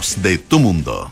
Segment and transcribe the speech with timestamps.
[0.00, 1.10] de tu mundo.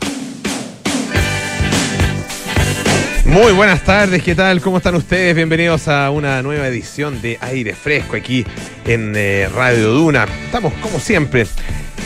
[3.23, 4.61] Muy buenas tardes, ¿qué tal?
[4.61, 5.35] ¿Cómo están ustedes?
[5.35, 8.43] Bienvenidos a una nueva edición de Aire Fresco aquí
[8.85, 10.25] en eh, Radio Duna.
[10.45, 11.45] Estamos como siempre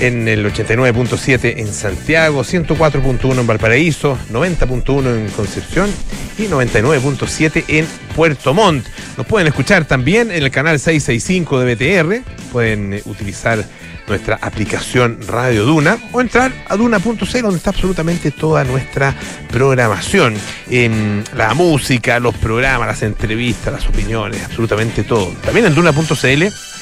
[0.01, 5.89] en el 89.7 en Santiago, 104.1 en Valparaíso, 90.1 en Concepción
[6.37, 8.85] y 99.7 en Puerto Montt.
[9.15, 13.63] Nos pueden escuchar también en el canal 665 de BTR, pueden utilizar
[14.07, 19.15] nuestra aplicación Radio Duna o entrar a duna.cl donde está absolutamente toda nuestra
[19.49, 20.35] programación.
[20.69, 25.27] En la música, los programas, las entrevistas, las opiniones, absolutamente todo.
[25.43, 26.72] También en duna.cl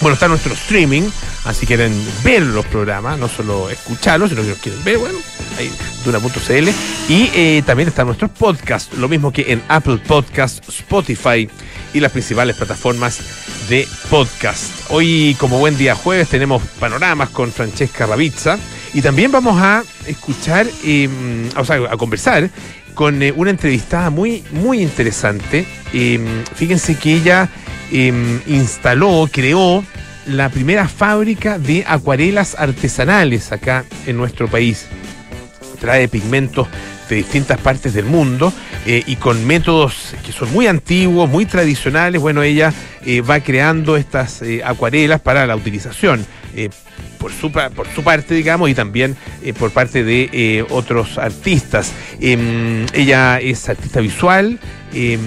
[0.00, 1.02] bueno, está nuestro streaming,
[1.44, 1.92] así quieren
[2.22, 5.18] ver los programas, no solo escucharlos, sino que los quieren ver, bueno,
[5.58, 5.70] ahí
[6.04, 6.68] duna.cl.
[7.08, 11.48] Y eh, también está nuestro podcast, lo mismo que en Apple Podcast, Spotify
[11.94, 13.20] y las principales plataformas
[13.68, 14.70] de podcast.
[14.90, 18.58] Hoy, como buen día jueves, tenemos panoramas con Francesca Ravizza
[18.94, 21.08] y también vamos a escuchar, eh,
[21.56, 22.50] o sea, a conversar
[22.96, 25.66] con eh, una entrevistada muy, muy interesante.
[25.92, 26.18] Eh,
[26.54, 27.48] fíjense que ella
[27.92, 29.84] eh, instaló, creó
[30.26, 34.86] la primera fábrica de acuarelas artesanales acá en nuestro país.
[35.80, 36.68] Trae pigmentos
[37.08, 38.52] de distintas partes del mundo
[38.86, 42.20] eh, y con métodos que son muy antiguos, muy tradicionales.
[42.20, 42.72] Bueno, ella
[43.04, 46.26] eh, va creando estas eh, acuarelas para la utilización.
[46.56, 46.70] Eh,
[47.18, 51.92] por su, por su parte, digamos, y también eh, por parte de eh, otros artistas.
[52.20, 54.58] Em, ella es artista visual
[54.92, 55.18] em,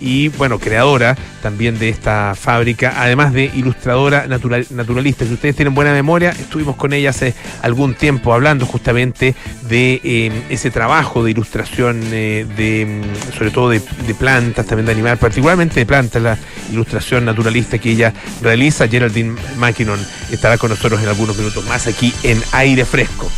[0.00, 5.24] y, bueno, creadora también de esta fábrica, además de ilustradora natural- naturalista.
[5.24, 9.34] Si ustedes tienen buena memoria, estuvimos con ella hace algún tiempo hablando justamente
[9.68, 13.02] de em, ese trabajo de ilustración, de,
[13.36, 13.80] sobre todo de,
[14.18, 16.38] plantas, también de animales, particularmente de plantas, la
[16.70, 18.12] ilustración naturalista que ella
[18.42, 18.88] realiza.
[18.88, 19.98] Geraldine Mackinnon
[20.30, 23.30] estará con nosotros en algunos minutos más aquí en Aire Fresco.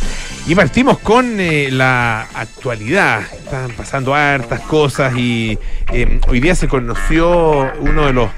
[0.45, 3.21] Y partimos con eh, la actualidad.
[3.21, 5.57] Están pasando hartas cosas y
[5.93, 8.29] eh, hoy día se conoció uno de los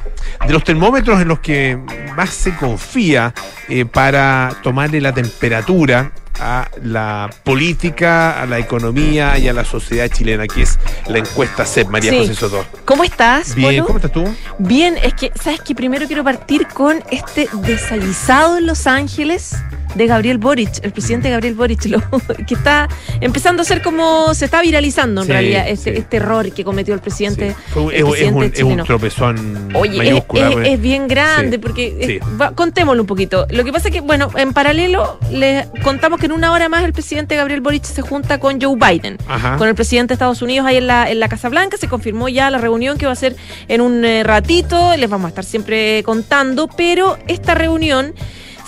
[0.45, 1.79] de los termómetros en los que
[2.15, 3.33] más se confía
[3.69, 10.07] eh, para tomarle la temperatura a la política, a la economía y a la sociedad
[10.09, 12.17] chilena, que es la encuesta CEP, María Sí.
[12.19, 12.65] José Soto.
[12.85, 13.55] ¿Cómo estás?
[13.55, 13.85] Bien, Polo?
[13.87, 14.35] ¿cómo estás tú?
[14.59, 19.55] Bien, es que, ¿sabes que Primero quiero partir con este desaguisado en Los Ángeles
[19.95, 21.99] de Gabriel Boric, el presidente Gabriel Boric, lo,
[22.47, 22.87] que está
[23.19, 25.99] empezando a ser como, se está viralizando en Sí, realidad este, sí.
[25.99, 27.55] este error que cometió el presidente.
[27.73, 27.79] Sí.
[27.79, 30.43] El es, es presidente un, es un tropezón Oye, es, es- pues.
[30.67, 33.47] es bien grande porque, es- va- contémoslo un poquito.
[33.49, 36.83] Lo que pasa es que, bueno, en paralelo les contamos que en una hora más
[36.83, 39.17] el presidente Gabriel Boric se junta con Joe Biden.
[39.27, 39.57] Ajá.
[39.57, 41.77] con el presidente de Estados Unidos ahí en la, en la Casa Blanca.
[41.77, 43.35] Se confirmó ya la reunión que va a ser
[43.67, 44.95] en un eh, ratito.
[44.97, 46.67] Les vamos a estar siempre contando.
[46.75, 48.13] Pero esta reunión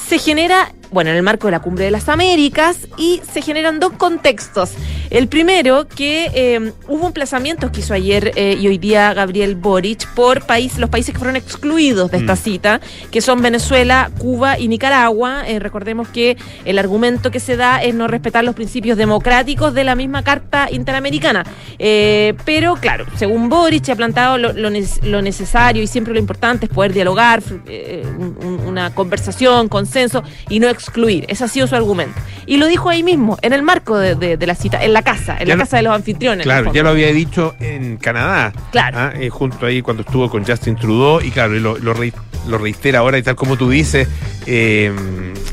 [0.07, 3.79] se genera, bueno, en el marco de la Cumbre de las Américas y se generan
[3.79, 4.71] dos contextos.
[5.09, 10.07] El primero, que eh, hubo emplazamientos que hizo ayer eh, y hoy día Gabriel Boric
[10.13, 12.37] por país, los países que fueron excluidos de esta Mm.
[12.37, 12.81] cita,
[13.11, 15.43] que son Venezuela, Cuba y Nicaragua.
[15.47, 19.83] Eh, recordemos que el argumento que se da es no respetar los principios democráticos de
[19.83, 21.43] la misma Carta Interamericana.
[21.79, 26.71] Eh, pero, claro, según Boric, ha plantado lo, lo necesario y siempre lo importante es
[26.71, 31.25] poder dialogar, un- una conversación, consenso y no excluir.
[31.27, 32.19] Ese ha sido su argumento.
[32.45, 35.01] Y lo dijo ahí mismo, en el marco de, de- de la cita, en la
[35.01, 36.43] casa, en Ya la lo- casa de los anfitriones.
[36.45, 38.53] Claro, ya lo había dicho en Canadá.
[38.71, 38.97] Claro.
[38.99, 41.21] ah, eh, junto ahí cuando estuvo con Justin Trudeau.
[41.21, 41.93] Y claro, y lo, lo,
[42.47, 44.07] lo reitera ahora y tal como tú dices,
[44.45, 44.91] eh,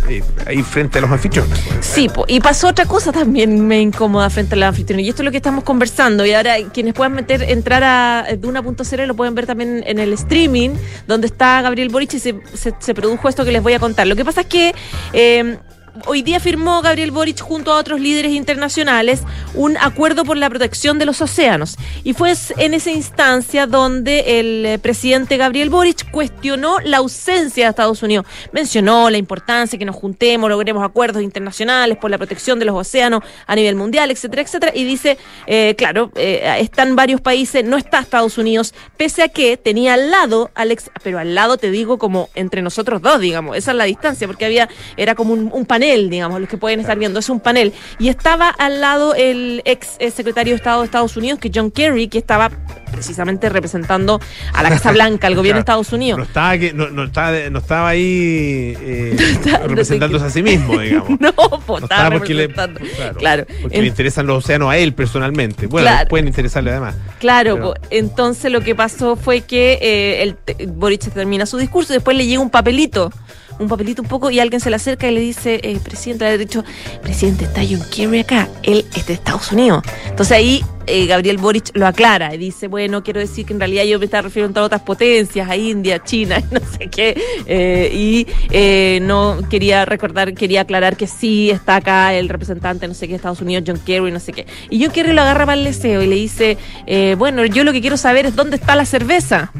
[0.09, 1.59] eh, ahí frente a los anfitriones.
[1.81, 5.03] Sí, po, y pasó otra cosa también me incómoda frente a la anfitriona.
[5.03, 6.27] Y esto es lo que estamos conversando.
[6.27, 10.71] Y ahora quienes puedan meter, entrar a Duna.0 lo pueden ver también en el streaming,
[11.07, 14.07] donde está Gabriel Boric y se, se- produjo esto que les voy a contar.
[14.07, 14.75] Lo que pasa es que
[15.13, 15.59] eh,
[16.07, 19.23] hoy día firmó Gabriel Boric junto a otros líderes internacionales
[19.55, 21.77] un acuerdo por la protección de los océanos.
[22.05, 27.71] Y fue en esa instancia donde el eh, presidente Gabriel Boric cuestionó la ausencia de
[27.71, 28.27] Estados Unidos.
[28.53, 33.23] Mencionó la importancia que nos juntemos, logremos acuerdos internacionales por la protección de los océanos
[33.47, 34.73] a nivel mundial, etcétera, etcétera.
[34.75, 39.57] Y dice, eh, claro, eh, están varios países, no está Estados Unidos, pese a que
[39.57, 43.71] tenía al lado, Alex, pero al lado te digo como entre nosotros dos, digamos, esa
[43.73, 46.99] es la distancia, porque había, era como un, un panel, digamos, los que pueden estar
[46.99, 47.73] viendo, es un panel.
[47.99, 51.71] Y estaba al lado el ex eh, secretario de Estado de Estados Unidos, que John
[51.71, 52.51] Kerry, que estaba
[52.93, 54.21] precisamente representando
[54.53, 55.61] a la Casa Blanca, al gobierno de.
[55.61, 56.19] Estados Unidos.
[56.19, 59.17] No estaba, que, no, no estaba, no estaba ahí eh,
[59.67, 61.11] representándose a sí mismo, digamos.
[61.21, 61.33] No,
[61.67, 62.81] pues No estaba porque le, representando.
[62.97, 63.47] claro, Claro.
[63.63, 65.67] porque En- le interesan los océanos a él personalmente.
[65.67, 66.09] Bueno, Claro.
[66.09, 66.95] pueden interesarle además.
[67.21, 71.93] Claro, Pero- entonces lo que pasó fue que eh, el te- Boric termina su discurso
[71.93, 73.13] y después le llega un papelito
[73.61, 76.31] un papelito un poco y alguien se le acerca y le dice, eh, presidente, le
[76.33, 76.65] ha dicho,
[77.03, 79.83] presidente, está John Kerry acá, él es de Estados Unidos.
[80.09, 83.85] Entonces ahí eh, Gabriel Boric lo aclara y dice, bueno, quiero decir que en realidad
[83.85, 87.17] yo me estaba refiriendo a otras potencias, a India, China, no sé qué,
[87.47, 92.95] eh, y eh, no quería recordar, quería aclarar que sí está acá el representante, no
[92.95, 94.47] sé qué, de Estados Unidos, John Kerry, no sé qué.
[94.69, 97.73] Y John Kerry lo agarra para el deseo y le dice, eh, bueno, yo lo
[97.73, 99.53] que quiero saber es dónde está la cerveza.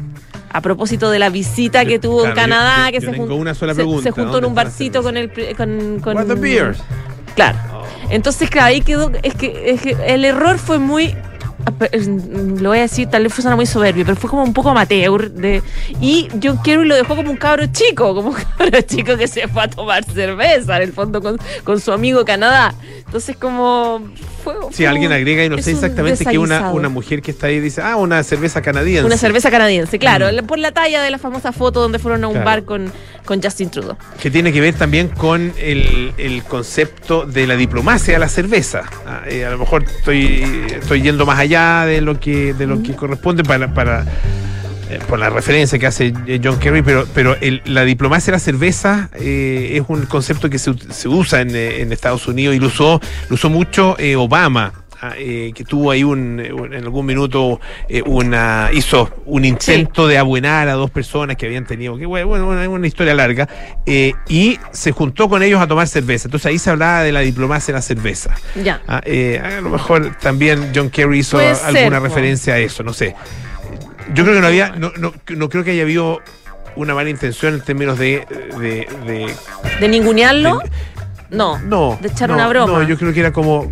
[0.53, 3.39] A propósito de la visita que tuvo en Claro, Canadá, yo- que se, tengo jun-
[3.41, 6.25] una sola se- pregunta, se juntó en ¿dónde un barcito con el, con, con What
[6.27, 6.79] the beers?
[7.35, 7.57] Claro.
[7.73, 7.83] Oh.
[8.09, 9.11] Entonces, claro, ahí quedó.
[9.23, 11.15] Es que, es que el error fue muy.
[12.59, 15.31] Lo voy a decir, tal vez fue muy soberbio, pero fue como un poco amateur.
[15.31, 15.61] De,
[15.99, 19.47] y John Kerry lo dejó como un cabro chico, como un cabro chico que se
[19.47, 22.73] fue a tomar cerveza, en el fondo, con, con su amigo Canadá.
[23.05, 24.01] Entonces, como.
[24.43, 27.47] Fue, Si fue alguien agrega y no sé exactamente que una, una mujer que está
[27.47, 29.05] ahí dice, ah, una cerveza canadiense.
[29.05, 30.45] Una cerveza canadiense, claro, Mm.
[30.47, 32.45] por la talla de la famosa foto donde fueron a un Claro.
[32.45, 32.91] bar con,
[33.25, 33.97] con Justin Trudeau.
[34.19, 38.83] Que tiene que ver también con el, el concepto de la diplomacia de la cerveza.
[39.05, 40.43] Ah, eh, a lo mejor estoy,
[40.73, 41.50] estoy yendo más allá
[41.85, 44.05] de lo que, de lo que corresponde para, para
[44.89, 48.35] eh, por la referencia que hace eh, John Kerry, pero, pero el- la diplomacia de
[48.37, 52.55] la cerveza eh, es un concepto que se, se usa en, eh, en Estados Unidos
[52.55, 52.99] y lo usó,
[53.29, 54.73] lo usó mucho Obama.
[55.01, 57.59] Ah, eh, que tuvo ahí un, en algún minuto
[57.89, 62.27] eh, una hizo un intento de abuenar a dos personas que habían tenido que bueno,
[62.27, 63.47] bueno, una, una historia larga
[63.85, 67.21] eh, y se juntó con ellos a tomar cerveza entonces ahí se hablaba de la
[67.21, 68.81] diplomacia de la cerveza Ya.
[68.87, 72.83] Ah, eh, a lo mejor también John Kerry hizo Puede alguna ser, referencia a eso,
[72.83, 73.15] no sé.
[74.13, 76.19] Yo creo que no había, no, no, no creo que haya habido
[76.75, 78.25] una mala intención en términos de,
[78.59, 79.33] de, de-
[79.79, 80.59] ¿De ningunearlo?
[80.59, 80.69] de-
[81.31, 81.57] no.
[81.59, 82.79] no, De echar no, una broma.
[82.79, 83.71] No, yo creo que era como,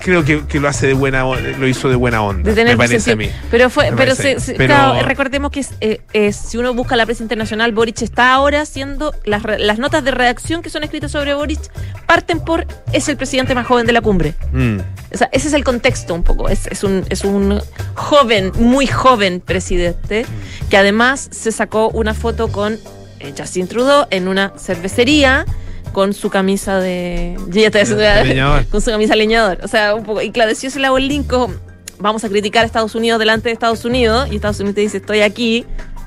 [0.00, 2.48] creo que, que lo hace de buena, lo hizo de buena onda.
[2.50, 3.30] de tener me parece sentido.
[3.32, 3.46] a mí.
[3.50, 6.74] Pero fue, Me pero, se- se- Pero- claro, recordemos que es, eh, es- si uno
[6.74, 10.82] busca la prensa internacional, Boric está ahora haciendo las, las notas de redacción que son
[10.82, 11.60] escritas sobre Boric
[12.06, 14.34] parten por es el presidente más joven de la cumbre.
[14.52, 14.78] Mm.
[15.12, 16.48] O sea, ese es el contexto un poco.
[16.48, 17.60] Es, es un, es un
[17.94, 20.24] joven, muy joven presidente,
[20.70, 22.78] que además se sacó una foto con
[23.20, 25.46] eh, Justin Trudeau en una cervecería
[25.96, 27.38] con su camisa de.
[27.48, 27.70] Yo ya
[28.70, 29.60] con su camisa leñador.
[29.62, 30.20] O sea, un poco.
[30.20, 31.32] Y claro, si yo se le hago el link,
[31.98, 34.98] vamos a criticar a Estados Unidos delante de Estados Unidos, y Estados Unidos te dice,
[34.98, 35.64] estoy aquí.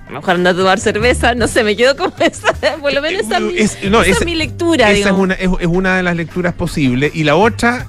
[0.08, 3.02] a lo Mejor anda a tomar cerveza, no sé, me quedo con esa, por lo
[3.02, 5.68] menos esa, es mi- no, esa esa- es mi lectura, Esa es una, es, es
[5.68, 7.16] una de las lecturas posibles.
[7.16, 7.88] Y la otra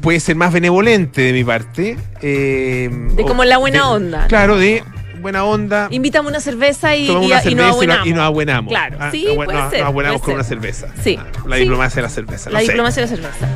[0.00, 1.98] puede ser más benevolente de mi parte.
[2.22, 4.26] eh, De como la buena de- onda.
[4.28, 4.82] Claro, de
[5.24, 5.88] buena onda.
[5.90, 8.06] Invítame una cerveza y, tomamos y- una y nos cerveza y, no- abuenamos.
[8.06, 8.70] y nos abuenamos.
[8.70, 10.86] Claro, Ah, sí, puede nos- ser, nos abuenamos puede con una cerveza.
[11.02, 11.62] Sí, Ah, la sí.
[11.62, 12.50] diplomacia de la cerveza.
[12.50, 12.72] La no sé.
[12.72, 13.48] diplomacia de la cerveza.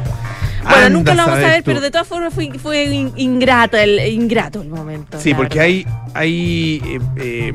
[0.62, 3.76] Bueno, Anda nunca lo vamos a ver, pero de todas formas fue, fue in- ingrato
[3.76, 5.20] el, ingrato el momento.
[5.20, 7.52] Sí, porque hay, hay eh, eh,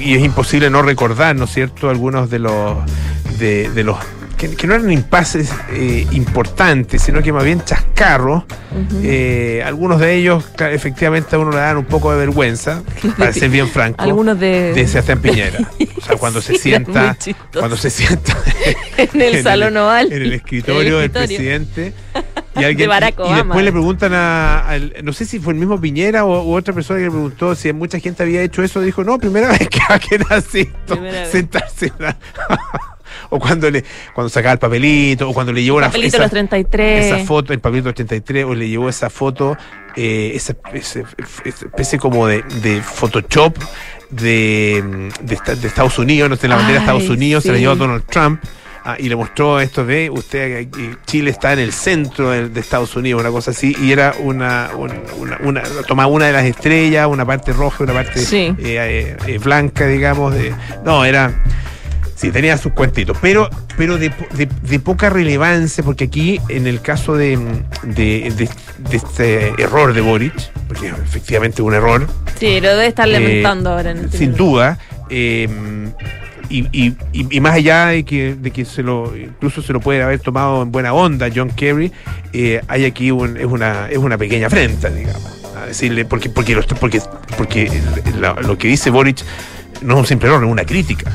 [0.00, 2.76] y es imposible no recordar, ¿no es cierto?, algunos de los
[3.38, 3.96] de, de los
[4.36, 8.44] que, que no eran impases eh, importantes, sino que más bien chascarros.
[9.02, 12.82] Eh, algunos de ellos, claro, efectivamente, a uno le dan un poco de vergüenza,
[13.16, 15.58] para ser bien franco, Algunos de, de Sebastián Piñera.
[15.96, 17.16] O sea, cuando se Sí, sienta,
[17.52, 18.36] cuando se sienta
[18.96, 20.12] en el en salón oval.
[20.12, 21.26] en el escritorio, del el escritorio.
[21.26, 21.92] presidente.
[22.54, 23.36] Y, alguien, Barack y Obama.
[23.42, 26.98] después le preguntan a, no sé si fue el mismo Piñera o, u otra persona
[27.00, 29.80] que le preguntó si mucha gente había hecho eso, dijo, no, primera vez que,
[30.86, 31.30] Primera vez.
[31.30, 31.86] sentarse.
[31.86, 32.16] en la-
[33.30, 33.84] o cuando le
[34.14, 37.04] cuando sacaba el papelito, o cuando le llevó la Papelito de esa, los 33.
[37.06, 39.56] esa foto, el papelito 83, o le llevó esa foto,
[39.96, 41.00] eh, esa, esa-
[41.44, 43.56] esa especie como de, de Photoshop
[44.10, 47.56] de, de, esta- de Estados Unidos, no sé, la bandera de Estados Unidos, se la
[47.56, 47.60] sí.
[47.62, 48.40] llevó Donald Trump.
[48.84, 52.60] ah, y le mostró esto de usted que Chile está en el centro de, de
[52.60, 56.44] Estados Unidos, una cosa así, y era una, una, una, una- tomaba una de las
[56.44, 58.36] estrellas, una parte roja, una parte Sí.
[58.36, 61.32] eh, eh, eh, blanca, digamos, de, no, era
[62.16, 66.80] Sí, tenía sus cuentitos, pero, pero de, de- de poca relevancia, porque aquí, en el
[66.80, 67.38] caso de,
[67.84, 68.48] de-
[68.90, 70.32] este error de Boric,
[70.66, 72.06] porque efectivamente un error,
[72.40, 73.90] Sí, lo debe estar Eh, lamentando ahora.
[73.90, 74.78] En este sin duda,
[75.10, 75.46] eh,
[76.48, 79.80] y, y- y- y más allá de que, de que se lo, incluso se lo
[79.80, 81.92] puede haber tomado en buena onda John Kerry,
[82.32, 85.22] eh, hay aquí un- es, una, es una pequeña afrenta, digamos.
[85.56, 87.00] A decirle, porque, porque, lo, porque,
[87.36, 87.70] porque
[88.18, 89.18] lo, lo que dice Boric
[89.82, 91.12] no es un simple error, es una crítica.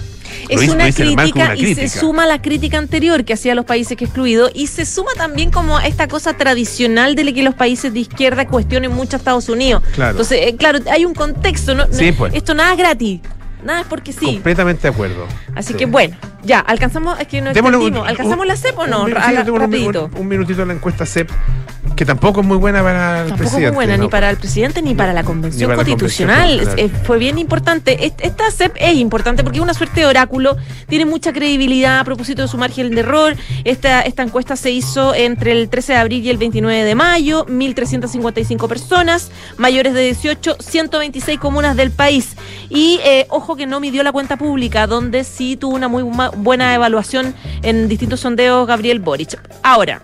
[0.51, 3.97] Es una crítica una y se suma a la crítica anterior que hacía los países
[3.97, 7.93] que excluido y se suma también como a esta cosa tradicional de que los países
[7.93, 9.81] de izquierda cuestionen mucho a Estados Unidos.
[9.93, 10.11] Claro.
[10.11, 11.73] Entonces, eh, claro, hay un contexto.
[11.75, 12.33] No- Sí, pues.
[12.33, 13.21] Esto nada es gratis.
[13.63, 14.25] Nada es porque sí.
[14.25, 15.25] Completamente de acuerdo.
[15.55, 15.79] Así Sí.
[15.79, 17.97] que bueno, Ya, alcanzamos, es que no un-.
[18.07, 19.05] ¿Alcanzamos un- la CEP o un no?
[19.07, 20.05] minu- A la- un- rapidito.
[20.15, 21.29] Un, un minutito la encuesta CEP,
[21.95, 23.67] que tampoco es muy buena para el Tampoco presidente.
[23.67, 24.03] muy buena, ¿no?
[24.05, 26.49] ni para el presidente ni para la convención para la constitucional.
[26.57, 27.05] convención, claro.
[27.05, 28.07] Fue bien importante.
[28.07, 32.03] Est- Esta CEP es importante porque es una suerte de oráculo, tiene mucha credibilidad a
[32.05, 33.35] propósito de su margen de error.
[33.63, 37.45] Esta, esta encuesta se hizo entre el 13 de abril y el 29 de mayo,
[37.49, 42.29] 1.355 personas, mayores de 18, 126 comunas del país.
[42.69, 46.03] Y eh, ojo que no midió la cuenta pública, donde sí tuvo una muy
[46.37, 49.39] buena evaluación en distintos sondeos Gabriel Boric.
[49.63, 50.01] Ahora,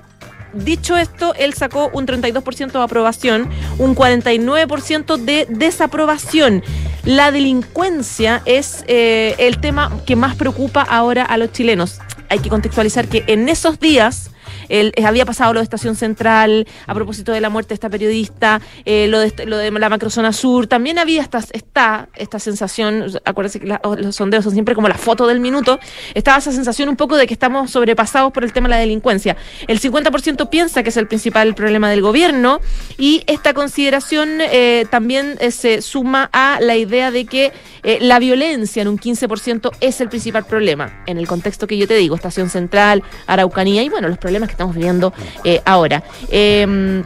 [0.53, 6.63] Dicho esto, él sacó un 32% de aprobación, un 49% de desaprobación.
[7.03, 11.99] La delincuencia es eh, el tema que más preocupa ahora a los chilenos.
[12.29, 14.31] Hay que contextualizar que en esos días
[14.69, 18.61] eh, había pasado lo de Estación Central, a propósito de la muerte de esta periodista,
[18.85, 23.67] eh, lo, de, lo de la macrozona sur, también había esta, esta sensación, acuérdense que
[23.67, 25.79] los sondeos son siempre como la foto del minuto,
[26.13, 29.37] estaba esa sensación un poco de que estamos sobrepasados por el tema de la delincuencia.
[29.67, 32.59] El 50% piensa que es el principal problema del gobierno
[32.97, 37.53] y esta consideración eh, también se suma a la idea de que
[38.01, 41.93] la violencia en un 15% es el principal problema, en el contexto que yo te
[41.95, 46.03] digo, Estación Central, Araucanía y bueno, los problemas que estamos viviendo eh, ahora.
[46.31, 47.03] Em,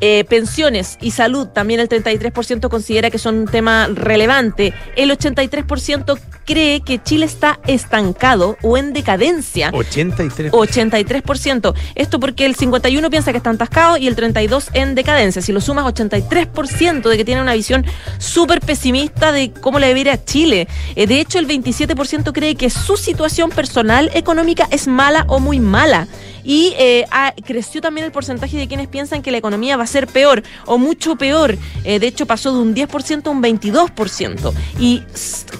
[0.00, 4.74] eh, pensiones y salud, también el 33% considera que son un tema relevante.
[4.96, 9.70] El 83% cree que Chile está estancado o en decadencia.
[9.72, 10.52] 83.
[10.52, 11.74] 83%.
[11.94, 15.40] Esto porque el 51 piensa que está atascado y el 32 en decadencia.
[15.40, 17.86] Si lo sumas, 83% de que tiene una visión
[18.18, 20.66] súper pesimista de cómo le debe ir a Chile.
[20.96, 25.60] Eh, de hecho, el 27% cree que su situación personal económica es mala o muy
[25.60, 26.08] mala.
[26.44, 27.06] Y eh,
[27.44, 30.78] creció también el porcentaje de quienes piensan que la economía va a ser peor o
[30.78, 31.56] mucho peor.
[31.84, 34.52] Eh, de hecho, pasó de un 10% a un 22%.
[34.78, 35.02] Y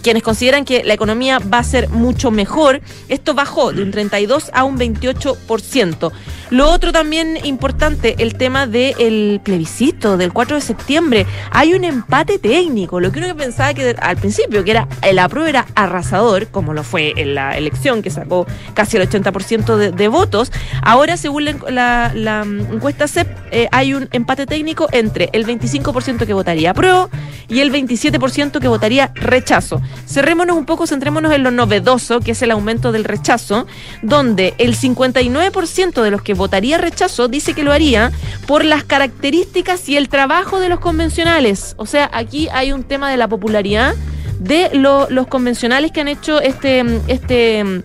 [0.03, 4.51] quienes consideran que la economía va a ser mucho mejor, esto bajó de un 32
[4.53, 6.13] a un 28%.
[6.51, 11.27] Lo otro también importante, el tema del plebiscito del 4 de septiembre.
[11.51, 13.01] Hay un empate técnico.
[13.01, 16.83] Lo que uno pensaba que al principio, que era el apruebo era arrasador, como lo
[16.83, 20.53] fue en la elección, que sacó casi el 80% de, de votos.
[20.83, 26.35] Ahora, según la, mm, encuesta CEP, eh, hay un empate técnico entre el 25% que
[26.35, 27.11] votaría apruebo
[27.49, 29.81] y el 27% que votaría rechazo.
[30.07, 33.67] Cerrémonos un poco, centrémonos en lo novedoso, que es el aumento del rechazo,
[34.03, 38.13] donde el 59% de los que votaría rechazo dice que lo haría
[38.47, 41.75] por las características y el trabajo de los convencionales.
[41.79, 43.95] O sea, aquí hay un tema de la popularidad
[44.41, 47.83] de lo- los convencionales que han hecho este, este,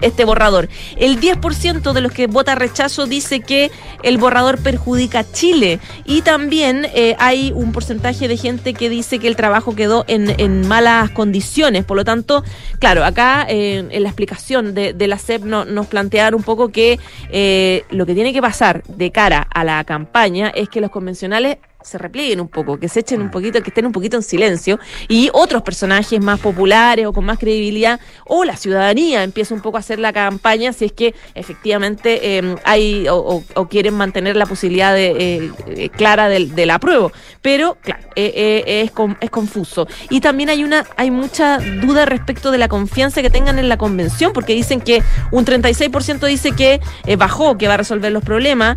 [0.00, 0.68] este borrador.
[0.96, 3.70] El 10% de los que vota rechazo dice que
[4.02, 9.18] el borrador perjudica a Chile y también eh, hay un porcentaje de gente que dice
[9.18, 11.84] que el trabajo quedó en, malas condiciones.
[11.84, 12.42] Por lo tanto,
[12.78, 16.68] claro, acá eh, en la explicación de, de la CEP no- nos plantearon un poco
[16.70, 16.98] que
[17.30, 21.58] eh, lo que tiene que pasar de cara a la campaña es que los convencionales
[21.86, 24.78] se replieguen un poco, que se echen un poquito, que estén un poquito en silencio
[25.08, 29.76] y otros personajes más populares o con más credibilidad o la ciudadanía empieza un poco
[29.76, 34.36] a hacer la campaña si es que efectivamente eh, hay o, o- o quieren mantener
[34.36, 37.12] la posibilidad de, eh, eh, clara del, del apruebo.
[37.40, 39.86] Pero claro, eh, es, con- es confuso.
[40.10, 43.76] Y también hay una hay mucha duda respecto de la confianza que tengan en la
[43.76, 46.80] convención, porque dicen que un 36% dice que
[47.16, 48.76] bajó, que va a resolver los problemas,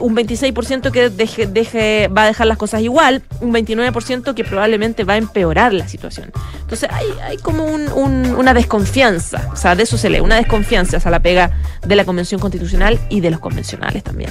[0.00, 5.04] un 26% que deje, deje, va a dejar las cosas igual, un 29% que probablemente
[5.04, 6.30] va a empeorar la situación.
[6.60, 10.36] Entonces hay, hay como un- un- una desconfianza, o sea, de eso se lee, una
[10.36, 11.50] desconfianza a la pega
[11.86, 14.30] de la Convención Constitucional y de los convencionales también.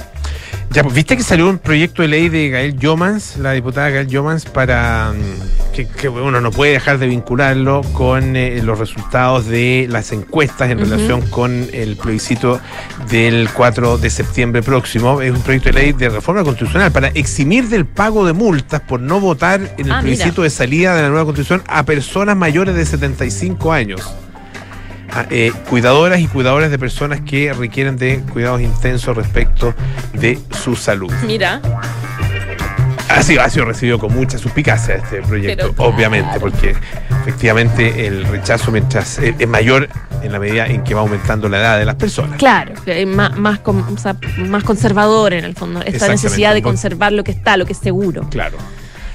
[0.70, 4.06] Ya, pues, viste que salió un proyecto de ley de Gael Yomans, la diputada Gael
[4.06, 9.46] Yomans, para mm, que, que uno no puede dejar de vincularlo con eh, los resultados
[9.46, 12.60] de las encuestas en relación con el plebiscito
[13.08, 15.20] del 4 de septiembre próximo.
[15.22, 19.00] Es un proyecto de ley de reforma constitucional para eximir del pago de multas por
[19.00, 20.00] no votar en el Ah, mira.
[20.00, 24.14] plebiscito de salida de la nueva constitución a personas mayores de 75 años.
[25.12, 29.74] a, eh, cuidadoras y cuidadores de personas que requieren de cuidados intensos respecto
[30.12, 31.12] de su salud.
[31.26, 31.60] Mira,
[33.10, 35.92] Ha sido, ha sido recibido con mucha suspicacia este proyecto, claro.
[35.92, 36.74] obviamente, porque
[37.22, 39.88] efectivamente el rechazo mientras eh, es mayor
[40.22, 42.38] en la medida en que va aumentando la edad de las personas.
[42.38, 46.62] claro, es más, más, con- o sea, más conservador en el fondo, esta necesidad de
[46.62, 48.56] conservar lo que está, lo que es seguro, Claro.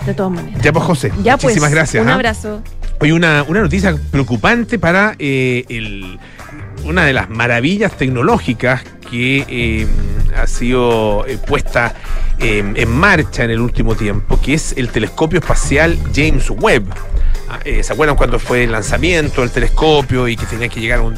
[0.06, 0.62] de todas maneras.
[0.62, 2.04] Ya pues José, Ya pues, muchísimas gracias.
[2.04, 2.16] un ¿ah?
[2.16, 2.62] abrazo.
[3.00, 6.20] Hoy una, una noticia preocupante para eh, el-
[6.84, 9.88] una de las maravillas tecnológicas que eh,
[10.36, 11.96] ha sido eh, puesta
[12.40, 16.84] eh, en marcha en el último tiempo, que es el telescopio espacial James Webb.
[17.50, 21.00] Ah, eh, ¿Se acuerdan cuando fue el lanzamiento del telescopio y que tenía que llegar
[21.00, 21.16] a un,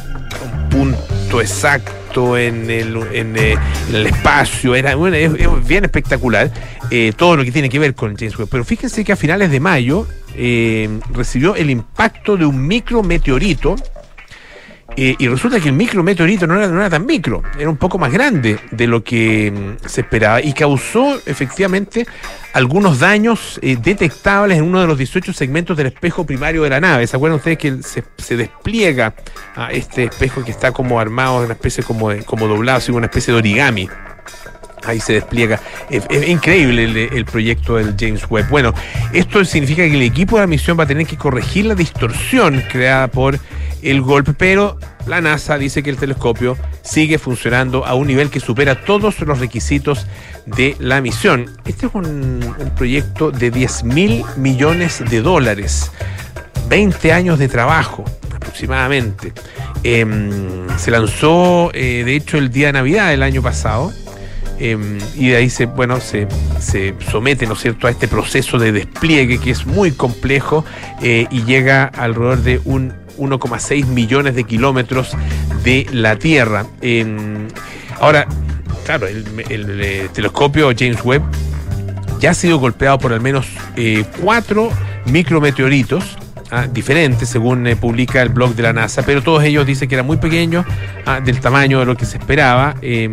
[0.70, 3.58] punto exacto en el, en, eh,
[3.90, 4.76] en el espacio?
[4.76, 5.32] Era bueno, es,
[5.66, 6.52] bien espectacular
[7.16, 8.50] todo lo que tiene que ver con James Webb.
[8.50, 10.08] Pero fíjense que a finales de mayo
[11.14, 13.76] recibió el impacto de un micrometeorito
[15.00, 18.12] y resulta que el micrometeorito no era, no era tan micro, era un poco más
[18.12, 22.08] grande de lo que mm, se esperaba y causó efectivamente
[22.54, 26.80] algunos daños eh, detectables en uno de los 18 segmentos del espejo primario de la
[26.80, 27.06] nave.
[27.06, 29.14] ¿Se acuerdan ustedes que se, despliega
[29.56, 33.34] a este espejo que está como armado, una especie como, como doblado, así, una especie
[33.34, 33.88] de origami?
[34.84, 35.60] Ahí se despliega.
[35.92, 38.50] Es, increíble el proyecto del James Webb.
[38.50, 38.74] Bueno,
[39.14, 42.64] esto significa que el equipo de la misión va a tener que corregir la distorsión
[42.72, 43.40] creada por
[43.92, 48.40] el golpe, pero la NASA dice que el telescopio sigue funcionando a un nivel que
[48.40, 50.06] supera todos los requisitos
[50.46, 51.46] de la misión.
[51.66, 52.40] Este es un,
[52.76, 55.92] proyecto de 10 mil millones de dólares.
[56.68, 58.04] 20 años de trabajo
[58.36, 59.32] aproximadamente.
[59.84, 63.94] Em, se lanzó, eh, de hecho, el día de Navidad del año pasado.
[64.60, 66.28] em, y de ahí se, bueno, se,
[66.60, 70.66] se somete, ¿no es cierto?, a este proceso de despliegue que es muy complejo
[71.04, 75.12] eh, y llega alrededor de un 1,6 millones de kilómetros
[75.64, 76.66] de la Tierra.
[76.82, 77.48] Em,
[78.00, 78.28] ahora,
[78.86, 81.24] claro, el, eh, telescopio James Webb
[82.20, 84.72] ya ha sido golpeado por al menos eh, cuatro
[85.06, 86.18] micrometeoritos
[86.52, 89.96] ah, diferentes, según eh, publica el blog de la NASA, pero todos ellos dicen que
[89.96, 90.66] eran muy pequeños,
[91.06, 93.10] ah, del tamaño de lo que se esperaba eh,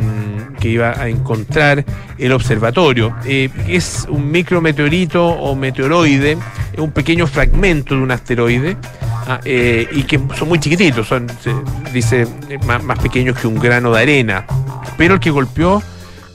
[0.58, 1.84] que iba a encontrar
[2.18, 3.14] el observatorio.
[3.26, 6.38] Es un micrometeorito o meteoroide,
[6.72, 8.76] es un pequeño fragmento de un asteroide.
[9.26, 11.26] Ah, eh, y que son muy chiquititos, son,
[11.92, 14.46] dice, eh, más, pequeños que un grano de arena.
[14.96, 15.82] Pero el que golpeó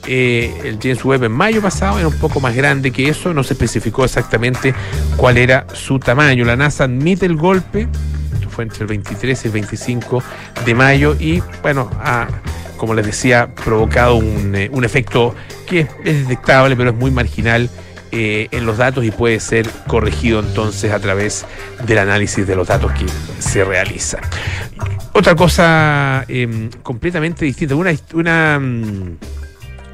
[0.06, 3.42] eh, el James Webb en mayo pasado era un poco más grande que eso, no
[3.42, 4.74] se especificó exactamente
[5.16, 6.44] cuál era su tamaño.
[6.44, 7.86] La NASA admite el golpe,
[8.34, 10.22] esto fue entre el 23 y el 25
[10.64, 12.28] de mayo, y bueno, ha,
[12.76, 15.34] como les decía, provocado un, eh, un efecto
[15.66, 17.68] que es detectable, pero es muy marginal.
[18.12, 21.46] Eh, en los datos y puede ser corregido entonces a través
[21.86, 23.06] del análisis de los datos que
[23.40, 24.18] se realiza.
[25.12, 29.16] Otra cosa eh, completamente distinta, una, una, mm,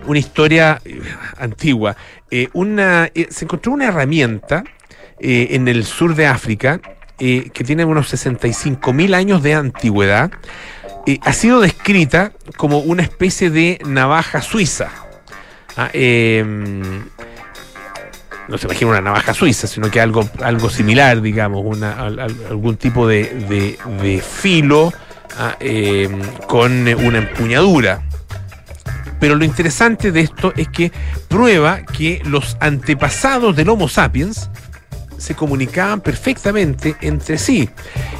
[0.06, 1.00] una historia eh,
[1.38, 1.96] antigua.
[2.30, 4.64] Eh, una, se encontró una herramienta
[5.18, 6.78] en el sur de África
[7.18, 10.30] que tiene unos 65 mil años de antigüedad.
[11.22, 14.90] Ha sido descrita como una especie de navaja suiza.
[15.78, 16.42] Ah, eh,
[18.48, 22.36] no se imagina una navaja suiza, sino que algo, algo similar, digamos, una, al- al-
[22.50, 24.92] algún tipo de, de- de filo
[25.38, 26.08] ah, eh,
[26.46, 28.02] con una empuñadura.
[29.18, 30.92] Pero lo interesante de esto es que
[31.28, 34.50] prueba que los antepasados del Homo sapiens
[35.18, 37.68] se comunicaban perfectamente entre sí.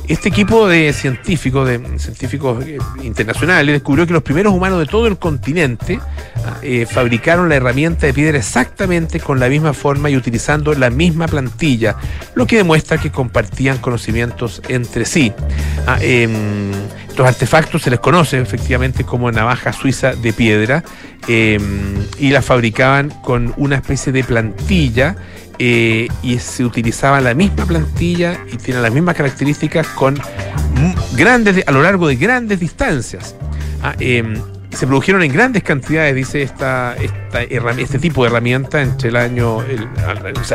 [0.08, 5.06] Este equipo de científicos, de científicos eh, internacionales, descubrió que los primeros humanos de todo
[5.06, 5.98] el continente
[6.44, 10.90] ah, eh, fabricaron la herramienta de piedra exactamente con la misma forma y utilizando la
[10.90, 11.96] misma plantilla,
[12.34, 15.32] lo que demuestra que compartían conocimientos entre sí.
[15.86, 16.70] Ah, em,
[17.16, 20.84] estos artefactos se les conoce efectivamente como navaja suiza de piedra
[21.28, 25.16] em, y la fabricaban con una especie de plantilla
[25.58, 30.18] eh, y se utilizaba la misma plantilla y tiene las mismas características con
[31.14, 33.34] grandes a lo largo de grandes distancias.
[33.82, 34.36] Ah, em,
[34.70, 36.94] se produjeron en grandes cantidades, dice esta,
[37.78, 39.62] este tipo de herramienta entre el año,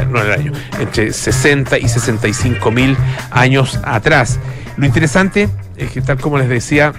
[0.10, 2.96] no el año, entre 60 y 65 mil
[3.32, 4.40] años atrás.
[4.78, 6.94] Lo interesante es que, tal como les decía,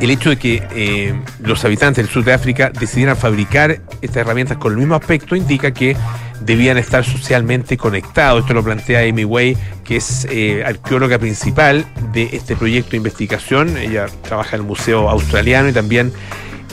[0.00, 4.58] el hecho de que eh, los habitantes del sur de África decidieran fabricar estas herramientas
[4.58, 5.96] con el mismo aspecto indica que
[6.40, 8.42] debían estar socialmente conectados.
[8.42, 13.76] Esto lo plantea Amy Way, que es eh, arqueóloga principal de este proyecto de investigación.
[13.76, 16.12] Ella trabaja en el Museo Australiano y también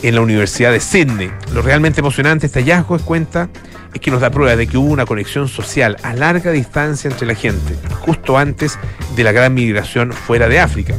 [0.02, 1.30] en la Universidad de Sydney.
[1.52, 3.48] Lo realmente emocionante este hallazgo es cuenta
[3.94, 7.26] es que nos da prueba de que hubo una conexión social a larga distancia entre
[7.26, 8.78] la gente, justo antes
[9.14, 10.94] de la gran migración fuera de África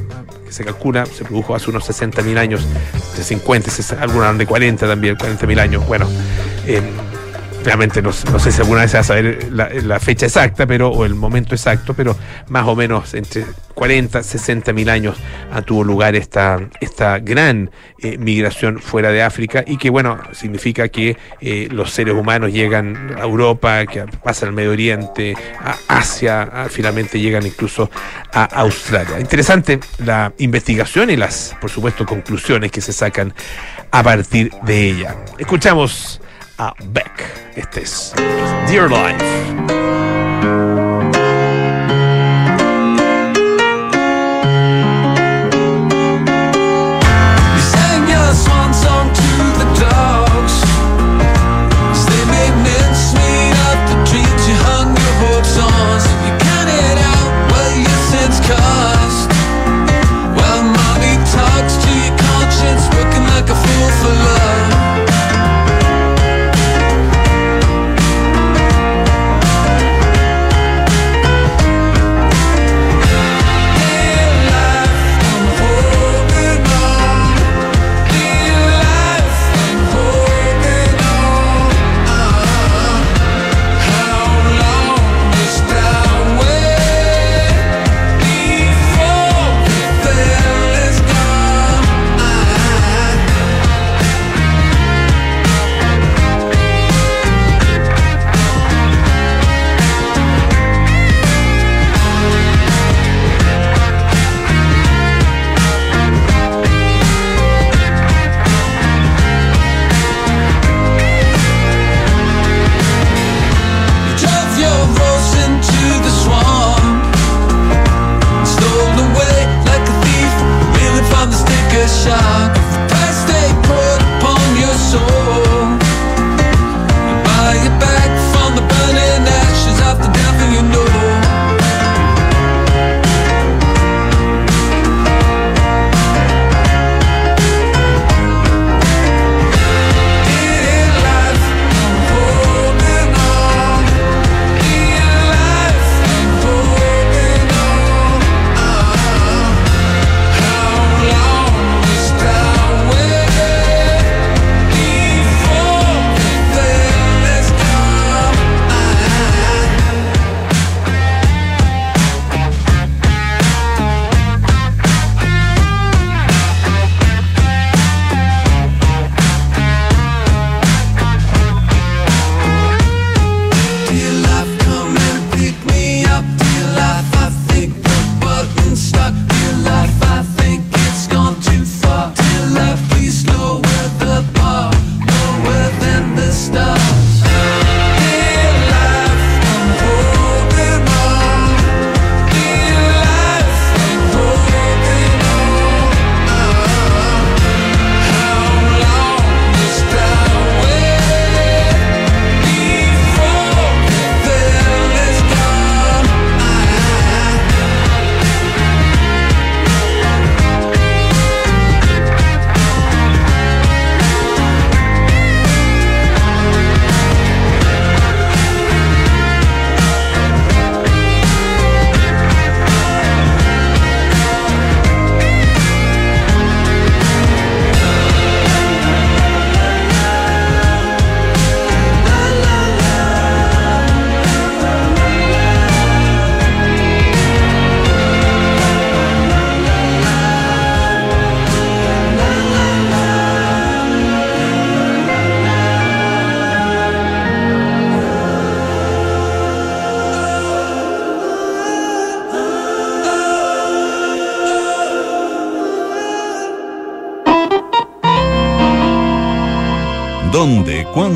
[0.48, 2.66] que se calcula, se produjo hace unos 60.000 años,
[3.16, 5.86] de 50, 60, algunas de 40 también, 40.000 años.
[5.86, 6.08] Bueno,
[6.66, 6.82] eh,
[7.68, 11.04] realmente no, sé si alguna vez se va a saber la, fecha exacta pero o
[11.04, 12.16] el momento exacto, pero
[12.48, 15.18] más o menos entre 40, 60 mil años
[15.52, 17.70] ah, tuvo lugar esta, esta gran
[18.02, 23.14] eh, migración fuera de África y que, bueno, significa que eh, los seres humanos llegan
[23.18, 27.92] a Europa, que pasan al Medio Oriente, a Asia, a, finalmente llegan incluso
[28.32, 29.20] a Australia.
[29.20, 33.34] Interesante la investigación y las, por supuesto, conclusiones que se sacan
[33.92, 35.18] a partir de ella.
[35.38, 36.22] Escuchamos
[36.58, 37.54] a Beck.
[37.56, 38.14] Este es
[38.68, 39.87] Dear Life.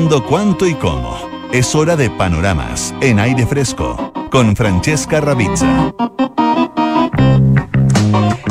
[0.02, 1.16] Cuándo, cuánto y cómo?
[1.52, 5.92] Es hora de panoramas en aire fresco con Francesca Ravizza.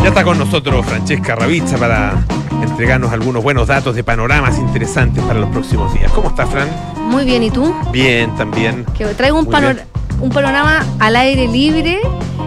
[0.01, 2.23] Ya está con nosotros Francesca Ravizza para
[2.61, 6.09] entregarnos algunos buenos datos de panoramas interesantes para los próximos días.
[6.13, 6.69] ¿Cómo estás, Fran?
[7.09, 7.73] Muy bien, ¿y tú?
[7.91, 8.85] Bien, también.
[8.97, 9.87] Que traigo un, Muy panor- bien.
[10.21, 11.99] un panorama al aire libre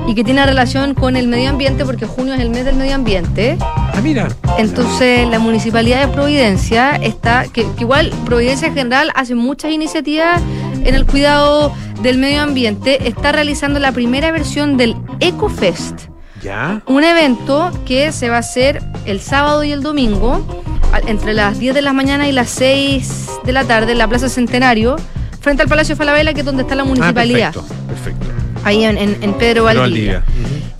[0.07, 2.95] y que tiene relación con el medio ambiente porque junio es el mes del medio
[2.95, 3.57] ambiente.
[3.61, 4.29] Ah, mira.
[4.59, 10.41] Entonces la municipalidad de Providencia está, que, que igual Providencia en general hace muchas iniciativas
[10.85, 16.03] en el cuidado del medio ambiente, está realizando la primera versión del EcoFest.
[16.43, 16.83] Ya.
[16.87, 20.45] Un evento que se va a hacer el sábado y el domingo,
[21.07, 24.29] entre las 10 de la mañana y las 6 de la tarde, en la Plaza
[24.29, 24.97] Centenario,
[25.41, 27.75] frente al Palacio Falabella, que es donde está la Ah, municipalidad, perfecto.
[27.87, 28.27] Perfecto.
[28.65, 30.25] Ahí en, en- en Pedro Valdivia.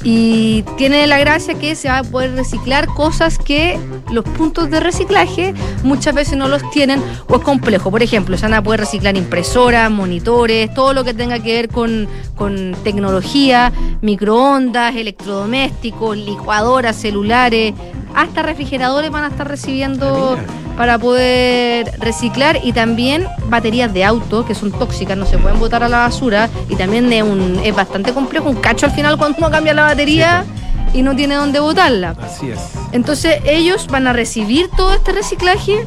[0.07, 3.79] Y tiene la gracia que se va a poder reciclar cosas que
[4.13, 7.91] los puntos de reciclaje muchas veces no los tienen o es complejo.
[7.91, 11.69] Por ejemplo, se van a poder reciclar impresoras, monitores, todo lo que tenga que ver
[11.71, 17.73] con, con tecnología, microondas, electrodomésticos, licuadoras, celulares,
[18.15, 24.45] hasta refrigeradores van a estar recibiendo Ah, para poder reciclar y también baterías de auto
[24.45, 27.75] que son tóxicas, no se pueden botar a la basura y también es, un, es
[27.75, 30.45] bastante complejo, un cacho al final cuando uno cambia la batería
[30.93, 32.17] y no tiene dónde botarla.
[32.21, 32.59] Así es.
[32.91, 35.85] Entonces ellos van a recibir todo este reciclaje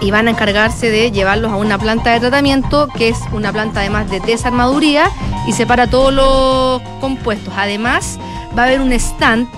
[0.00, 3.80] y van a encargarse de llevarlos a una planta de tratamiento que es una planta
[3.80, 5.10] además de desarmaduría
[5.46, 7.54] y separa todos los compuestos.
[7.56, 8.18] Además
[8.58, 9.48] va a haber un stand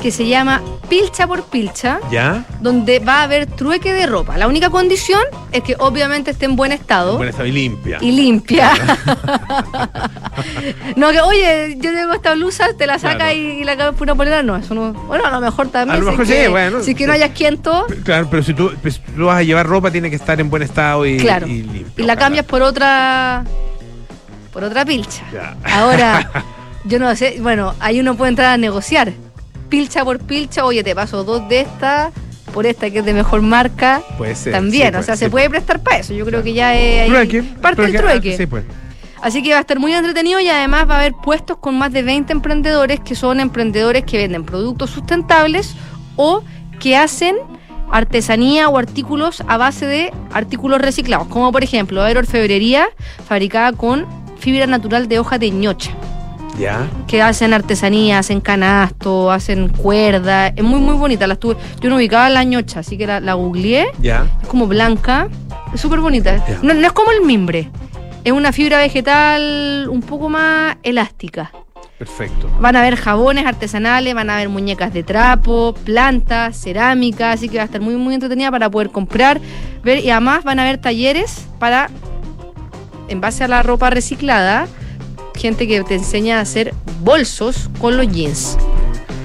[0.00, 2.44] que se llama Pilcha por Pilcha Ya.
[2.60, 4.36] donde va a haber trueque de ropa.
[4.36, 5.22] La única condición
[5.52, 7.96] es que obviamente esté en buen estado Buen estado y limpia.
[8.02, 8.72] y limpia.
[10.96, 13.32] no, que oye, yo tengo esta blusa, te la saca Claro.
[13.36, 14.42] y, y la cambias por una polera.
[14.42, 14.92] No, eso no.
[14.92, 15.96] Bueno, a lo mejor también.
[15.96, 17.06] A lo si mejor es que, sí, bueno, Si que sí.
[17.06, 20.16] no hayas quiento, Claro, pero si tú, pues, tú vas a llevar ropa, tiene que
[20.16, 21.46] estar en buen estado y, claro.
[21.46, 21.74] y la
[22.04, 22.16] ojalá.
[22.16, 23.44] cambias por otra.
[24.52, 25.22] Por otra pilcha.
[25.32, 25.56] Ya.
[25.64, 26.28] Ahora,
[26.84, 29.12] yo no sé, bueno, ahí uno puede entrar a negociar.
[29.70, 32.12] Pilcha por pilcha, oye, te paso dos de estas
[32.52, 34.02] por esta que es de mejor marca.
[34.18, 34.52] Puede ser.
[34.52, 36.12] También, sí, o sea, sí, se puede prestar para eso.
[36.12, 37.42] Yo creo que ya es ahí Trueque.
[37.42, 38.36] parte del trueque, ah, trueque.
[38.36, 38.64] Sí, pues.
[39.22, 41.92] Así que va a estar muy entretenido y además va a haber puestos con más
[41.92, 45.74] de 20 emprendedores que son emprendedores que venden productos sustentables
[46.16, 46.42] o
[46.80, 47.36] que hacen
[47.92, 52.88] artesanía o artículos a base de artículos reciclados, como por ejemplo, va a haber orfebrería
[53.26, 54.06] fabricada con
[54.38, 55.90] fibra natural de hoja de ñocha,
[56.60, 56.86] Ya.
[57.08, 61.96] que hacen artesanía, hacen canasto, hacen cuerda, es muy muy bonita, la estuve, yo no
[61.96, 64.26] ubicaba la ñocha, así que la, la googleé Ya.
[64.42, 65.28] es como blanca,
[65.74, 66.44] es súper bonita.
[66.62, 67.70] No, no es como el mimbre,
[68.24, 71.50] es una fibra vegetal un poco más elástica.
[71.98, 72.48] Perfecto.
[72.60, 77.56] Van a haber jabones artesanales, van a haber muñecas de trapo, plantas, cerámica, así que
[77.58, 79.38] va a estar muy muy entretenida para poder comprar,
[79.82, 81.90] ver y además van a haber talleres para,
[83.08, 84.66] en base a la ropa reciclada,
[85.40, 88.56] gente que te enseña a hacer bolsos con los jeans.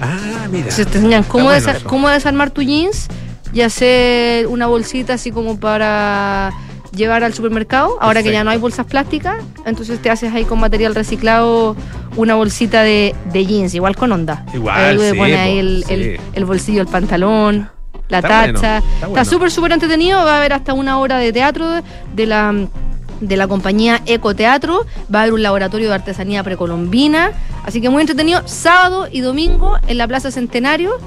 [0.01, 0.71] Ah, mira.
[0.71, 1.87] Se te enseñan cómo, bueno desa- eso.
[1.87, 3.07] cómo desarmar tu jeans
[3.53, 6.51] y hacer una bolsita así como para
[6.95, 7.97] llevar al supermercado.
[8.01, 11.75] Ahora que ya no hay bolsas plásticas, entonces te haces ahí con material reciclado
[12.15, 14.45] una bolsita de, de jeans, igual con onda.
[14.53, 15.93] Igual, Ahí sí, pones po, ahí el, sí.
[15.93, 17.69] el- el bolsillo del pantalón,
[18.07, 18.41] la Está tacha.
[18.51, 19.25] bueno, está Está bueno.
[19.25, 20.23] súper, súper entretenido.
[20.23, 21.67] Va a haber hasta una hora de teatro
[22.13, 22.53] de la
[23.21, 27.31] de la compañía Ecoteatro, va a haber un laboratorio de artesanía precolombina,
[27.63, 30.97] así que muy entretenido, sábado y domingo en la Plaza Centenario,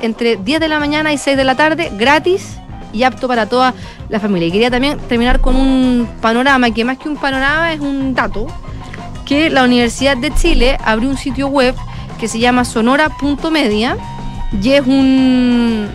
[0.00, 2.58] entre 10 de la mañana y 6 de la tarde, gratis
[2.92, 3.74] y apto para toda
[4.08, 4.48] la familia.
[4.48, 8.46] Y quería también terminar con un panorama, que más que un panorama es un dato,
[9.24, 11.74] que la Universidad de Chile abrió un sitio web
[12.18, 13.96] que se llama sonora.media
[14.62, 15.88] y es un,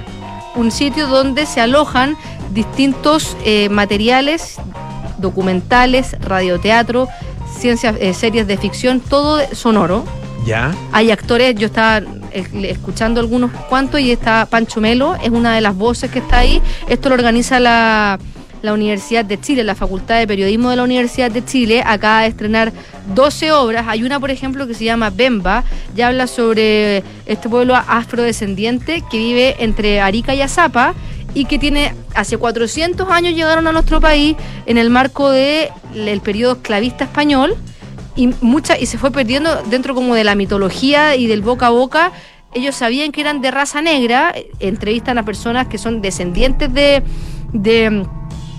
[0.56, 2.18] un sitio donde se alojan
[2.52, 4.58] distintos eh, materiales
[5.20, 7.08] documentales, radioteatro,
[7.58, 10.06] ciencias, eh, series de ficción, todo sonoro.
[10.46, 10.74] Ya.
[10.92, 15.62] Hay actores, yo estaba eh, escuchando algunos cuantos y está Pancho Melo, es una de
[15.62, 16.62] las voces que está ahí.
[16.88, 18.18] Esto lo organiza la,
[18.62, 21.84] la Universidad de Chile, la Facultad de Periodismo de la Universidad de Chile.
[21.86, 22.72] Acaba de estrenar
[23.14, 23.86] 12 obras.
[23.88, 25.64] Hay una, por ejemplo, que se llama Bemba,
[25.96, 30.94] ya habla sobre este pueblo afrodescendiente que vive entre Arica y Azapa
[31.34, 36.22] y que tiene hace 400 años llegaron a nuestro país en el marco del el
[36.22, 37.56] periodo esclavista español
[38.16, 41.70] y mucha y se fue perdiendo dentro como de la mitología y del boca a
[41.70, 42.12] boca.
[42.54, 47.04] Ellos sabían que eran de raza negra, eh, entrevistan a personas que son descendientes de,
[47.54, 48.06] de,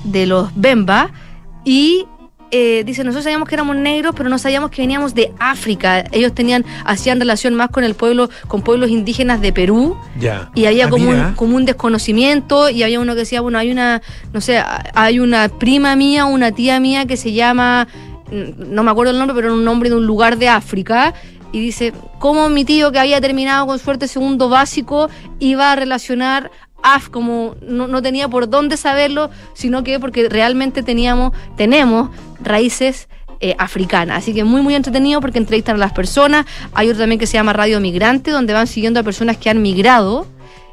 [0.04, 1.10] de los Bemba
[1.64, 2.06] y
[2.50, 6.04] eh, dice, nosotros sabíamos que éramos negros, pero no sabíamos que veníamos de África.
[6.12, 9.96] Ellos tenían, hacían relación más con el pueblo, con pueblos indígenas de Perú.
[10.18, 10.50] Ya.
[10.54, 11.32] Y había Ah, como, un, mira.
[11.36, 14.62] como un desconocimiento y había uno que decía, bueno, hay una, no sé,
[14.94, 17.86] hay una prima mía, una tía mía que se llama,
[18.30, 21.14] mm, no me acuerdo el nombre, pero era un nombre de un lugar de África.
[21.52, 25.08] Y dice, ¿cómo mi tío que había terminado con suerte segundo básico
[25.40, 26.50] iba a relacionar
[26.82, 32.08] AF como no, no tenía por dónde saberlo, sino que porque realmente teníamos, tenemos
[32.42, 33.08] raíces
[33.42, 34.18] eh, africanas.
[34.18, 36.44] Así que muy, muy entretenido porque entrevistan a las personas.
[36.74, 39.62] Hay otro también que se llama Radio Migrante, donde van siguiendo a personas que han
[39.62, 40.26] migrado.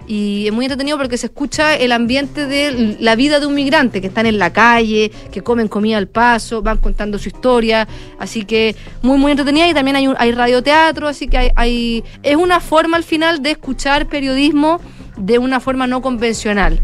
[0.05, 4.01] Y es muy entretenido porque se escucha el ambiente de la vida de un migrante,
[4.01, 7.87] que están en la calle, que comen comida al paso, van contando su historia.
[8.19, 9.69] Así que muy, muy entretenida.
[9.69, 13.41] Y también hay, un, hay radioteatro, así que hay, hay, es una forma al final
[13.41, 14.81] de escuchar periodismo
[15.15, 16.81] de una forma no convencional.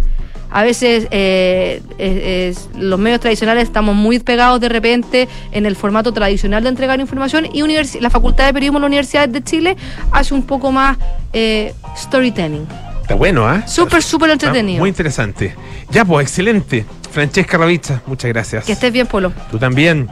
[0.52, 5.76] A veces eh, es- es- los medios tradicionales estamos muy pegados de repente en el
[5.76, 7.64] formato tradicional de entregar información y
[8.00, 9.76] la Facultad de Periodismo de la Universidad de Chile
[10.12, 10.98] hace un poco más
[11.34, 12.68] eh, storytelling.
[13.02, 13.66] Está bueno, ¿ah?
[13.68, 14.80] Súper, súper Está entretenido.
[14.80, 15.56] Muy interesante.
[15.90, 16.86] Ya, pues, excelente.
[17.12, 18.66] Francesca Ravizza, muchas gracias.
[18.66, 19.34] Que estés bien, Polo.
[19.52, 20.08] Tú también.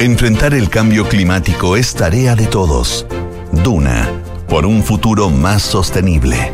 [0.00, 3.06] Enfrentar el cambio climático es tarea de todos.
[3.52, 4.10] Duna,
[4.48, 6.52] por un futuro más sostenible.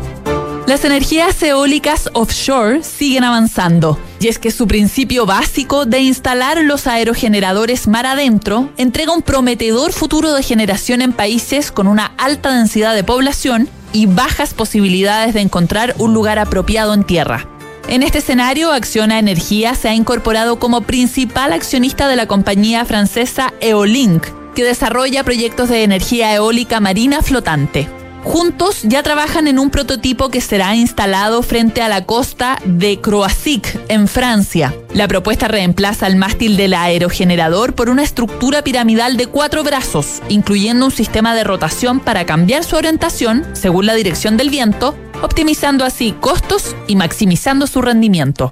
[0.67, 6.85] Las energías eólicas offshore siguen avanzando, y es que su principio básico de instalar los
[6.85, 12.93] aerogeneradores mar adentro entrega un prometedor futuro de generación en países con una alta densidad
[12.93, 17.50] de población y bajas posibilidades de encontrar un lugar apropiado en tierra.
[17.91, 23.53] En este escenario, Acciona Energía se ha incorporado como principal accionista de la compañía francesa
[23.59, 24.25] Eolink,
[24.55, 27.89] que desarrolla proyectos de energía eólica marina flotante.
[28.23, 33.77] Juntos ya trabajan en un prototipo que será instalado frente a la costa de Croisic,
[33.89, 34.73] en Francia.
[34.93, 40.85] La propuesta reemplaza el mástil del aerogenerador por una estructura piramidal de cuatro brazos, incluyendo
[40.85, 46.13] un sistema de rotación para cambiar su orientación según la dirección del viento, optimizando así
[46.13, 48.51] costos y maximizando su rendimiento.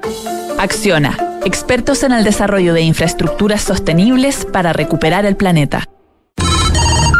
[0.57, 5.87] Acciona, expertos en el desarrollo de infraestructuras sostenibles para recuperar el planeta.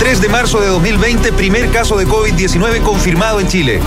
[0.00, 3.82] 3 de marzo de 2020, primer caso de COVID-19 confirmado en Chile.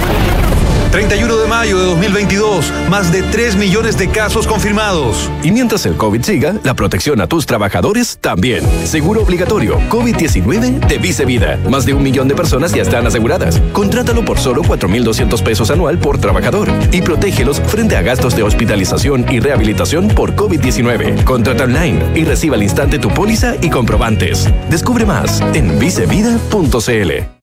[0.93, 5.27] 31 de mayo de 2022, más de 3 millones de casos confirmados.
[5.41, 8.63] Y mientras el COVID siga, la protección a tus trabajadores también.
[8.85, 11.57] Seguro obligatorio COVID-19 de Vice Vida.
[11.67, 13.59] Más de un millón de personas ya están aseguradas.
[13.71, 19.25] Contrátalo por solo 4.200 pesos anual por trabajador y protégelos frente a gastos de hospitalización
[19.31, 21.23] y rehabilitación por COVID-19.
[21.23, 24.47] Contrata online y reciba al instante tu póliza y comprobantes.
[24.69, 27.42] Descubre más en vicevida.cl.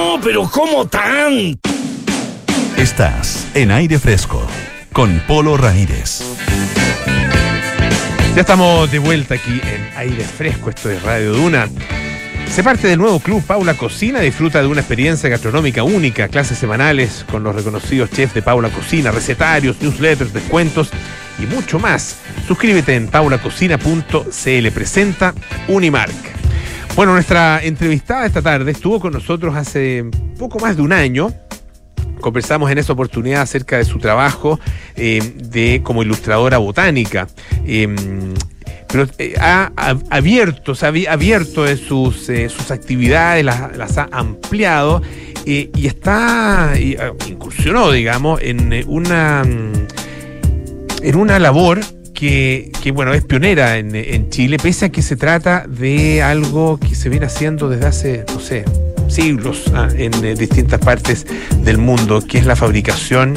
[0.23, 1.59] pero ¿cómo tan?
[2.77, 4.45] Estás en aire fresco
[4.93, 6.21] con Polo Ramírez.
[8.35, 11.67] Ya estamos de vuelta aquí en aire fresco, esto es Radio Duna.
[12.49, 17.25] Se parte del nuevo club Paula Cocina, disfruta de una experiencia gastronómica única, clases semanales
[17.29, 20.89] con los reconocidos chefs de Paula Cocina, recetarios, newsletters, descuentos
[21.39, 22.17] y mucho más.
[22.47, 24.71] Suscríbete en paulacocina.cl.
[24.73, 25.33] Presenta
[25.67, 26.40] Unimark.
[26.95, 30.05] Bueno, nuestra entrevistada esta tarde estuvo con nosotros hace
[30.37, 31.31] poco más de un año.
[32.19, 34.59] Conversamos en esa oportunidad acerca de su trabajo
[34.95, 37.27] eh, de, como ilustradora botánica.
[37.65, 37.87] Eh,
[38.87, 39.71] pero eh, ha,
[40.09, 45.01] abierto, se ha abi- abierto sus, eh, sus actividades, las, ha ampliado
[45.45, 49.87] y está, y, ah, incursionó, digamos, en una, mm,
[51.01, 51.79] en una labor
[52.13, 56.79] que, que, bueno, es pionera en, en Chile, pese a que se trata de algo
[56.79, 58.65] que se viene haciendo desde hace, no sé,
[59.07, 61.25] siglos ah, en eh, distintas partes
[61.63, 63.33] del mundo, que es la fabricación,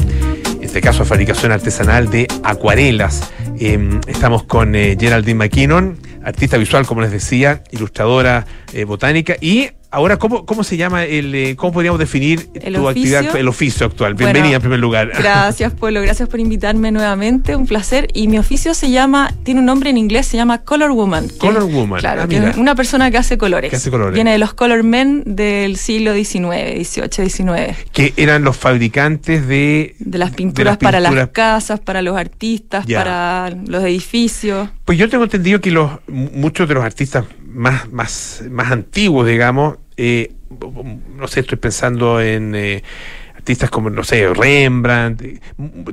[0.56, 3.30] en este caso fabricación artesanal de acuarelas.
[3.58, 9.70] Eh, estamos con eh, Geraldine McKinnon, artista visual, como les decía, ilustradora eh, botánica y
[9.95, 13.18] ahora, ¿cómo, cómo se llama el, eh, cómo podríamos definir El tu oficio.
[13.18, 14.14] actividad, el oficio actual?
[14.14, 15.09] Bueno, Bienvenida en primer lugar.
[15.18, 16.03] Gracias, Polo.
[16.03, 17.57] Gracias por invitarme nuevamente.
[17.57, 18.09] Un placer.
[18.12, 21.28] Y mi oficio se llama, tiene un nombre en inglés, se llama Color Woman.
[21.38, 22.01] Color Woman.
[22.01, 22.51] Claro, Ah, que mira.
[22.51, 23.70] es una persona que hace colores.
[23.70, 24.14] Que hace colores.
[24.14, 27.76] Viene de los Color Men del siglo XIX, XVIII, XIX.
[27.92, 31.14] que eran los fabricantes de De las pinturas para pinturas.
[31.26, 32.99] las casas, para los artistas, Ya.
[32.99, 34.68] para los edificios.
[34.84, 39.76] Pues yo tengo entendido que los muchos de los artistas más, más, más antiguos, digamos,
[39.97, 40.32] eh,
[41.16, 42.82] no sé, estoy pensando en eh,
[43.36, 45.40] artistas como, no sé, Rembrandt, eh,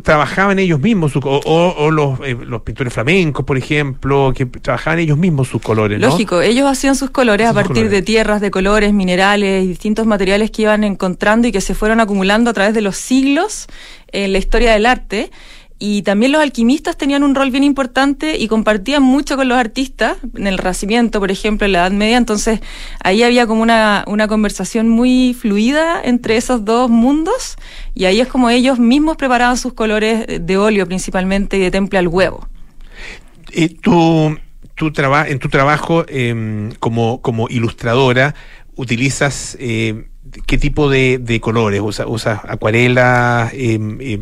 [0.04, 5.18] trabajaban ellos mismos, su- o, los, eh, los pintores flamencos, por ejemplo, que trabajaban ellos
[5.18, 6.08] mismos sus colores, ¿no?
[6.08, 7.92] Lógico, ellos hacían sus colores a partir colores.
[7.92, 12.00] de tierras, de colores, minerales y distintos materiales que iban encontrando y que se fueron
[12.00, 13.68] acumulando a través de los siglos
[14.12, 15.32] en la historia del arte.
[15.84, 20.16] Y también los alquimistas tenían un rol bien importante y compartían mucho con los artistas,
[20.36, 22.18] en el Renacimiento, por ejemplo, en la Edad Media.
[22.18, 22.60] Entonces,
[23.04, 27.56] ahí había como una, una conversación muy fluida entre esos dos mundos.
[27.96, 31.98] Y ahí es como ellos mismos preparaban sus colores de óleo principalmente y de temple
[31.98, 32.48] al huevo.
[33.52, 34.38] Eh, tú,
[34.78, 38.36] en tu trabajo eh, como, como ilustradora,
[38.76, 40.11] utilizas eh,
[40.46, 41.82] qué tipo de, de colores?
[41.82, 44.20] ¿Usa- ¿Usas acuarelas eh, eh,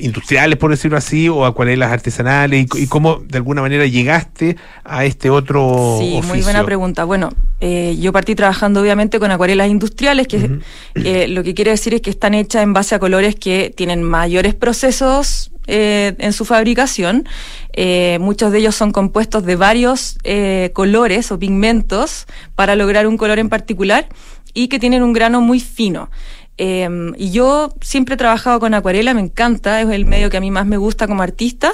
[0.00, 2.66] industriales, por decirlo así, o acuarelas artesanales?
[2.74, 7.04] ¿Y, cómo de alguna manera llegaste a este otro Sí, muy buena pregunta.
[7.04, 7.30] Bueno,
[7.60, 10.60] eh, yo partí trabajando obviamente con acuarelas industriales, que
[10.94, 14.02] eh, lo que quiere decir es que están hechas en base a colores que tienen
[14.02, 17.28] mayores procesos eh, en su fabricación.
[17.74, 23.16] Eh, muchos de ellos son compuestos de varios eh, colores o pigmentos para lograr un
[23.16, 24.08] color en particular
[24.54, 26.10] y que tienen un grano muy fino.
[26.60, 30.40] Eh, y yo siempre he trabajado con acuarela, me encanta, es el medio que a
[30.40, 31.72] mí más me gusta como artista.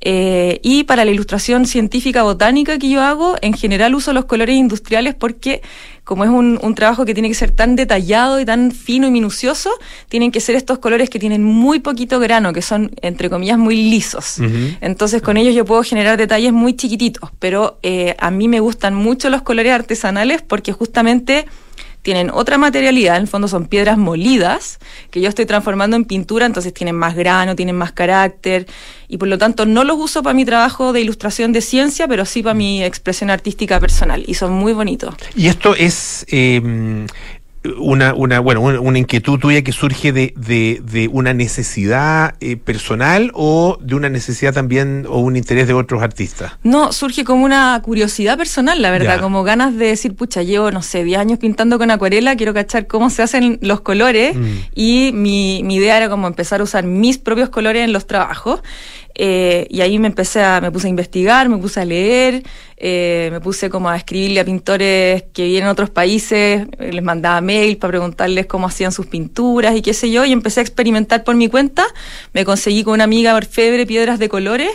[0.00, 4.56] Eh, y para la ilustración científica botánica que yo hago, en general uso los colores
[4.56, 5.62] industriales porque
[6.02, 9.10] como es un, un trabajo que tiene que ser tan detallado y tan fino y
[9.10, 9.70] minucioso,
[10.10, 13.76] tienen que ser estos colores que tienen muy poquito grano, que son, entre comillas, muy
[13.76, 14.38] lisos.
[14.82, 18.94] Entonces con ellos yo puedo generar detalles muy chiquititos, pero eh, a mí me gustan
[18.94, 21.46] mucho los colores artesanales porque justamente
[22.04, 24.78] tienen otra materialidad, en el fondo son piedras molidas,
[25.10, 28.66] que yo estoy transformando en pintura, entonces tienen más grano, tienen más carácter,
[29.08, 32.26] y por lo tanto no los uso para mi trabajo de ilustración de ciencia, pero
[32.26, 35.14] sí para mi expresión artística personal, y son muy bonitos.
[35.34, 37.06] Y esto es eh,
[37.78, 42.56] una, una, bueno, una, una inquietud tuya que surge de, de, de una necesidad eh,
[42.56, 46.52] personal o de una necesidad también o un interés de otros artistas.
[46.62, 49.22] No, surge como una curiosidad personal, la verdad, Ya.
[49.22, 52.86] como ganas de decir, pucha, llevo, no sé, 10 años pintando con acuarela, quiero cachar
[52.86, 54.44] cómo se hacen los colores, Mm.
[54.74, 58.60] y mi, mi idea era como empezar a usar mis propios colores en los trabajos.
[59.16, 62.42] Eh, y ahí me empecé a, me puse a investigar, me puse a leer,
[62.76, 67.02] eh, me puse como a escribirle a pintores que vienen en otros países, eh, les
[67.02, 70.62] mandaba mail para preguntarles cómo hacían sus pinturas y qué sé yo, y empecé a
[70.62, 71.86] experimentar por mi cuenta.
[72.32, 74.70] Me conseguí con una amiga orfebre piedras de colores.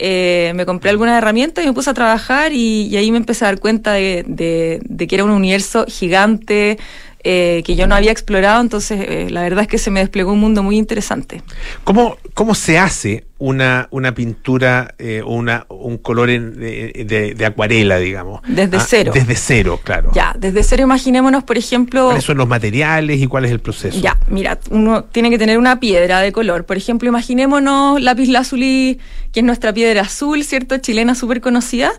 [0.00, 3.60] me compré algunas herramientas y me puse a trabajar y, ahí me empecé a dar
[3.60, 6.78] cuenta de, que era un universo gigante
[7.24, 10.62] que yo no había explorado, entonces la verdad es que se me desplegó un mundo
[10.62, 11.42] muy interesante.
[11.82, 17.34] ¿Cómo, cómo se hace una, una pintura eh, o una, un color en- de, de-
[17.34, 18.40] de acuarela, digamos?
[18.48, 19.12] Desde Ah, cero.
[19.14, 20.10] Desde cero, claro.
[20.14, 22.06] Ya, desde cero imaginémonos, por ejemplo...
[22.06, 24.00] ¿Cuáles son los materiales y cuál es el proceso?
[24.00, 26.64] Ya, mira, uno tiene que tener una piedra de color.
[26.64, 28.98] Por ejemplo, imaginémonos lápiz lazuli,
[29.32, 30.78] que es nuestra piedra azul, ¿cierto?
[30.78, 31.92] Chilena súper conocida.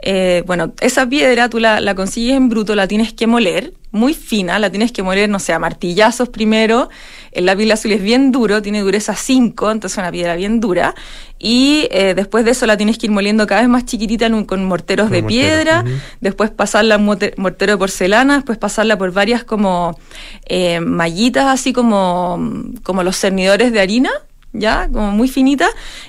[0.00, 4.14] Eh, bueno, esa piedra tú la, la consigues en bruto, la tienes que moler, muy
[4.14, 6.88] fina, la tienes que moler, no sé, a martillazos primero.
[7.34, 10.94] El lápiz lazuli es bien duro, tiene dureza 5, entonces es una piedra bien dura.
[11.38, 14.44] Y eh, después de eso la tienes que ir moliendo cada vez más chiquitita un-
[14.44, 15.84] con morteros Con de mortero, piedra,
[16.20, 19.98] después pasarla mote- mortero de porcelana, después pasarla por varias como
[20.46, 22.38] eh, mallitas, así como,
[22.82, 24.10] como los cernidores de harina,
[24.52, 25.68] ya, como muy finita,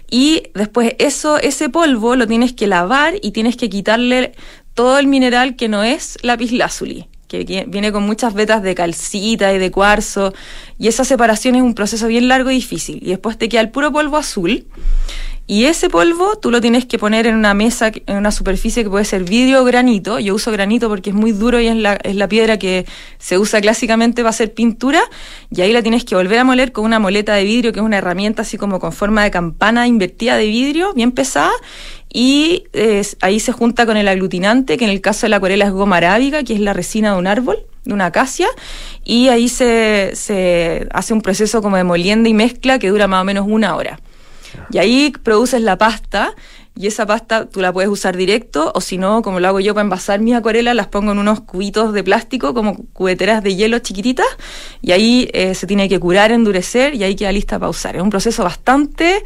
[0.10, 4.34] y después eso, ese polvo lo tienes que lavar y tienes que quitarle
[4.76, 9.54] todo el mineral que no es lapislázuli que vi- viene con muchas vetas de calcita
[9.54, 10.34] y de cuarzo,
[10.78, 13.00] y esa separación es un proceso bien largo y difícil.
[13.02, 14.66] Y después te queda el puro polvo azul,
[15.48, 18.90] y ese polvo tú lo tienes que poner en una mesa, en una superficie que
[18.90, 20.18] puede ser vidrio o granito.
[20.18, 22.88] Yo uso granito porque es muy duro y es la, es la piedra que
[23.20, 25.04] se usa clásicamente para hacer pintura.
[25.52, 27.86] Y ahí la tienes que volver a moler con una moleta de vidrio, que es
[27.86, 31.52] una herramienta así como con forma de campana invertida de vidrio, bien pesada.
[32.12, 35.66] Y eh, ahí se junta con el aglutinante, que en el caso de la acuarela
[35.66, 38.48] es goma arábiga, que es la resina de un árbol, de una acacia.
[39.04, 43.22] Y ahí se, se hace un proceso como de molienda y mezcla que dura más
[43.22, 44.00] o menos una hora.
[44.72, 46.34] Y ahí produces la pasta
[46.76, 49.74] y esa pasta tú la puedes usar directo o si no, como lo hago yo
[49.74, 53.80] para envasar mis acuarelas, las pongo en unos cubitos de plástico como cubeteras de hielo
[53.80, 54.28] chiquititas
[54.82, 57.96] y ahí eh, se tiene que curar, endurecer y ahí queda lista para usar.
[57.96, 59.24] Es un proceso bastante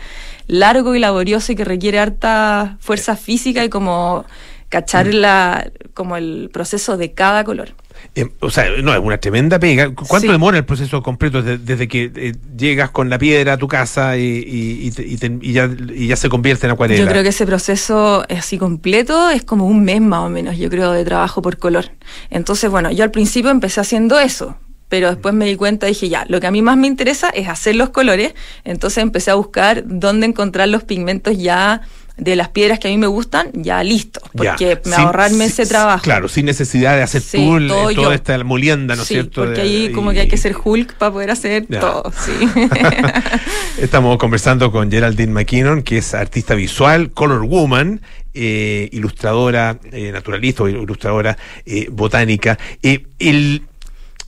[0.47, 4.25] largo y laborioso y que requiere harta fuerza física y como
[4.69, 7.73] cachar la, como el proceso de cada color.
[8.15, 9.89] Eh, o sea, no, es una tremenda pega.
[9.93, 10.31] ¿Cu- ¿Cuánto Sí.
[10.31, 14.17] demora el proceso completo desde, desde que eh, llegas con la piedra a tu casa
[14.17, 16.99] y, y- y te- y te- y ya, ya se convierte en acuarela?
[16.99, 20.57] Yo creo que ese proceso es así completo es como un mes más o menos,
[20.57, 21.85] yo creo, de trabajo por color.
[22.29, 26.09] Entonces, bueno, yo al principio empecé haciendo eso, pero después me di cuenta y dije,
[26.09, 28.33] ya, lo que a mí más me interesa es hacer los colores,
[28.63, 31.81] entonces empecé a buscar dónde encontrar los pigmentos ya
[32.19, 35.61] de las piedras que a mí me gustan, ya listos, Ya, porque me ahorrarme sin-
[35.61, 36.03] ese trabajo.
[36.03, 39.15] Claro, sin necesidad de hacer Sí, tú todo eh, toda esta molienda, ¿no es Sí,
[39.15, 39.43] cierto?
[39.45, 41.79] porque ahí como que hay que ser Hulk para poder hacer Ya.
[41.79, 42.31] todo, sí.
[43.81, 48.01] Estamos conversando con Geraldine McKinnon, que es artista visual, color woman,
[48.33, 52.57] eh, ilustradora eh, naturalista o ilustradora eh, botánica.
[52.81, 53.63] El,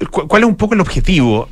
[0.09, 1.49] cu- ¿Cuál es un poco el objetivo?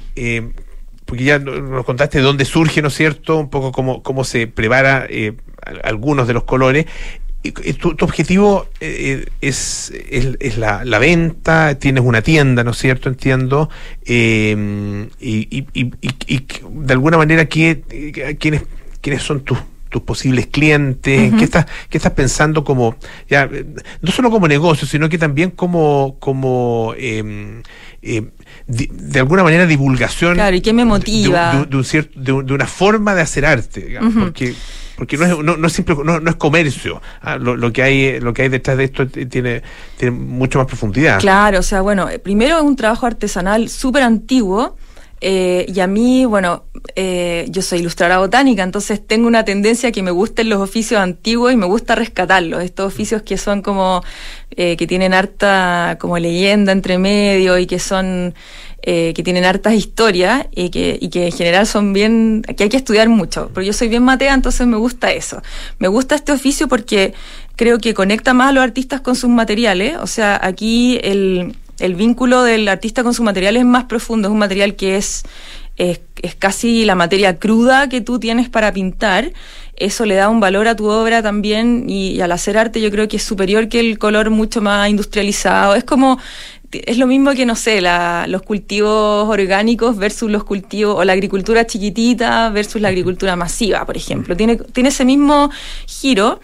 [1.06, 3.38] Porque ya no- nos contaste de dónde surge, ¿no es cierto?
[3.38, 5.08] Un poco cómo, cómo se prepara
[5.84, 6.86] algunos de los colores.
[7.80, 12.78] Tu, tu objetivo eh, es, es, es la, la venta, tienes una tienda, ¿no es
[12.78, 13.07] cierto?
[13.07, 13.70] Entiendo.
[14.05, 15.91] Eh, y, y, y-
[16.28, 18.63] y- de alguna manera, ¿qué, eh, ¿quiénes,
[19.01, 19.57] ¿quiénes son tus
[19.89, 21.34] tus posibles clientes.
[21.36, 22.95] ¿qué estás, qué estás pensando como,
[23.28, 23.65] ya, eh,
[24.01, 27.63] no solo como negocio, sino que también como, como eh,
[28.03, 28.24] eh,
[28.68, 31.54] di- de alguna manera divulgación Claro, ¿y qué me de, motiva?
[31.60, 34.54] de- de un cierto, de, un- de una forma de hacer arte, digamos, porque
[34.95, 37.02] porque no es, no, no es simple, no, no es comercio.
[37.22, 39.62] ah, lo, lo que hay lo que hay detrás de esto tiene,
[39.97, 41.20] tiene mucho más profundidad.
[41.20, 44.76] Claro, o sea, bueno, eh, primero es un trabajo artesanal súper antiguo.
[45.22, 46.63] Eh, y a mí, bueno,
[46.95, 51.51] eh, yo soy ilustradora botánica, entonces tengo una tendencia que me gusten los oficios antiguos
[51.51, 52.63] y me gusta rescatarlos.
[52.63, 54.03] Estos oficios que son como,
[54.51, 58.34] eh, que tienen harta como leyenda entre medio y que son,
[58.82, 62.70] eh, que tienen hartas historias y que, y que en general son bien, que hay
[62.70, 63.51] que estudiar mucho.
[63.53, 65.41] Pero yo soy bien matea, entonces me gusta eso.
[65.80, 67.13] Me gusta este oficio porque
[67.57, 69.97] creo que conecta más a los artistas con sus materiales.
[70.01, 74.32] O sea, aquí el, el vínculo del artista con su material es más profundo, es
[74.32, 75.23] un material que es,
[75.77, 79.32] es, es casi la materia cruda que tú tienes para pintar.
[79.75, 82.91] Eso le da un valor a tu obra también y, y al hacer arte yo
[82.91, 85.75] creo que es superior que el color mucho más industrializado.
[85.75, 86.19] Es como,
[86.72, 91.13] es lo mismo que, no sé, la, los cultivos orgánicos versus los cultivos, o la
[91.13, 94.36] agricultura chiquitita versus la agricultura masiva, por ejemplo.
[94.36, 95.49] Tiene, tiene ese mismo
[95.88, 96.39] giro.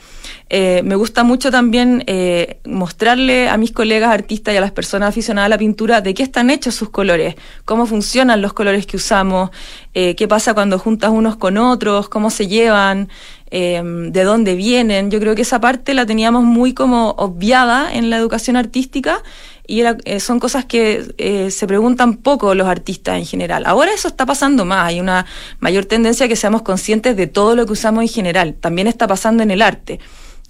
[0.50, 5.10] Eh, me gusta mucho también eh, mostrarle a mis colegas artistas y a las personas
[5.10, 8.98] aficionadas a la pintura de qué están hechos sus colores, cómo funcionan los colores que
[8.98, 9.50] usamos,
[9.94, 13.10] eh, qué pasa cuando juntas unos con otros, cómo se llevan,
[13.52, 15.12] eh, de dónde vienen.
[15.12, 19.24] Yo creo que esa parte la teníamos muy como obviada en la educación artística
[19.68, 23.64] y era, eh, son cosas que eh, se preguntan poco los artistas en general.
[23.66, 25.26] Ahora eso está pasando más, hay una
[25.60, 28.56] mayor tendencia a que seamos conscientes de todo lo que usamos en general.
[28.60, 30.00] También está pasando en el arte.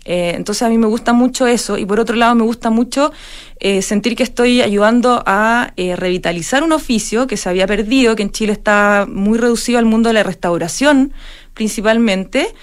[0.08, 3.12] Eh, entonces a mí me gusta mucho eso y por otro lado me gusta mucho
[3.60, 8.32] eh, sentir que estoy ayudando a revitalizar un oficio que se había perdido, que en
[8.32, 11.12] Chile está muy reducido al mundo de la restauración
[11.56, 12.54] principalmente.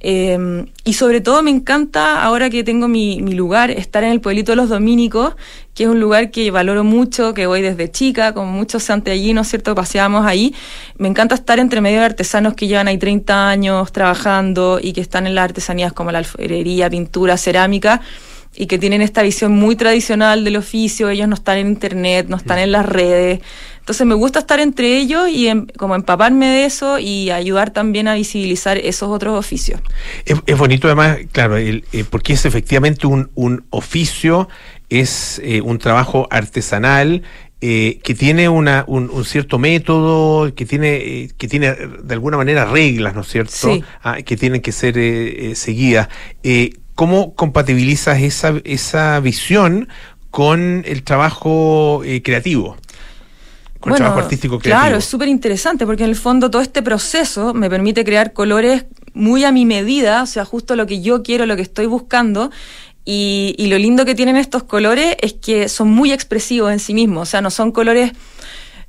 [0.00, 4.52] Eh, y sobre todo me encanta, ahora que tengo mi, lugar, estar en el pueblito
[4.52, 5.34] de los Dominicos,
[5.74, 9.32] que es un lugar que valoro mucho, que voy desde chica, como muchos antes allí,
[9.32, 9.74] ¿no es cierto?
[9.74, 10.54] Paseamos ahí.
[10.96, 15.00] Me encanta estar entre medio de artesanos que llevan ahí 30 años trabajando y que
[15.00, 18.00] están en las artesanías como la alfarería, pintura, cerámica.
[18.56, 22.36] Y que tienen esta visión muy tradicional del oficio, ellos no están en internet, no
[22.36, 23.40] están en las redes.
[23.78, 28.08] Entonces me gusta estar entre ellos y em- como empaparme de eso y ayudar también
[28.08, 29.80] a visibilizar esos otros oficios.
[30.24, 34.48] Es, es bonito además, claro, el- eh, porque es efectivamente un, un oficio,
[34.90, 37.22] es eh, un trabajo artesanal
[37.60, 42.36] eh, que tiene una, un, un cierto método, que tiene, eh, que tiene de alguna
[42.36, 43.52] manera reglas, ¿no es cierto?
[43.72, 43.82] Sí.
[44.02, 46.08] Ah, que tienen que ser eh, seguidas.
[46.98, 49.88] ¿Cómo compatibilizas esa, esa visión
[50.32, 52.76] con el trabajo eh, creativo?
[53.78, 54.82] Con el trabajo artístico creativo.
[54.82, 58.86] Claro, es súper interesante porque en el fondo todo este proceso me permite crear colores
[59.14, 62.50] muy a mi medida, o sea, justo lo que yo quiero, lo que estoy buscando.
[63.04, 66.94] Y, y lo lindo que tienen estos colores es que son muy expresivos en sí
[66.94, 68.10] mismos, o sea, no son colores,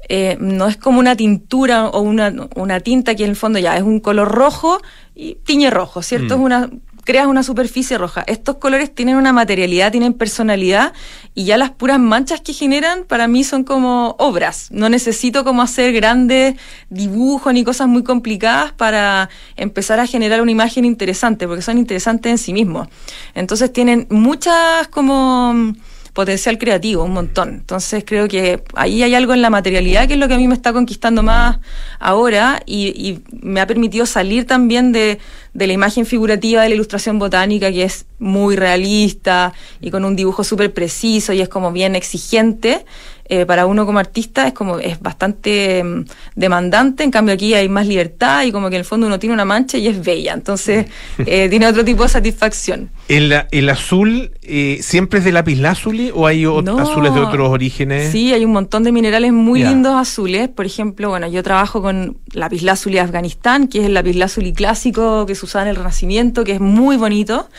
[0.07, 3.78] eh, no es como una tintura o una, una tinta que en el fondo ya
[3.78, 4.82] es un color rojo
[5.14, 6.36] y tiñe rojo, ¿cierto?
[6.36, 6.41] Mm.
[6.41, 6.70] Es una
[7.10, 8.24] creas una superficie roja.
[8.28, 10.93] Estos colores tienen una materialidad, tienen personalidad
[11.34, 14.68] y ya las puras manchas que generan para mí son como obras.
[14.70, 16.53] No necesito como hacer grandes
[16.91, 22.30] dibujos ni cosas muy complicadas para empezar a generar una imagen interesante, porque son interesantes
[22.30, 22.89] en sí mismos.
[23.34, 25.74] Entonces tienen muchas como
[26.20, 27.47] potencial creativo, un montón.
[27.49, 30.49] Entonces creo que ahí hay algo en la materialidad que es lo que a mí
[30.49, 31.59] me está conquistando más
[31.97, 35.17] ahora y, y me ha permitido salir también de,
[35.53, 40.17] de la imagen figurativa de la ilustración botánica que es muy realista y con un
[40.17, 42.86] dibujo súper preciso y es como bien exigente.
[43.30, 46.05] Eh, para uno como artista es como es bastante mm,
[46.36, 49.34] demandante, en cambio aquí hay más libertad y como que en el fondo uno tiene
[49.34, 50.88] una mancha y es bella, entonces
[51.19, 52.89] eh, tiene otro tipo de satisfacción.
[53.07, 56.80] ¿El, el azul eh, siempre es de lapislázuli o hay No.
[56.80, 58.11] azules de otros orígenes?
[58.11, 60.49] Sí, hay un montón de minerales muy lindos azules.
[60.49, 65.36] Por ejemplo, bueno, yo trabajo con lapislázuli de Afganistán, que es el lapislázuli clásico que
[65.36, 67.49] se usaba en el Renacimiento, que es muy bonito.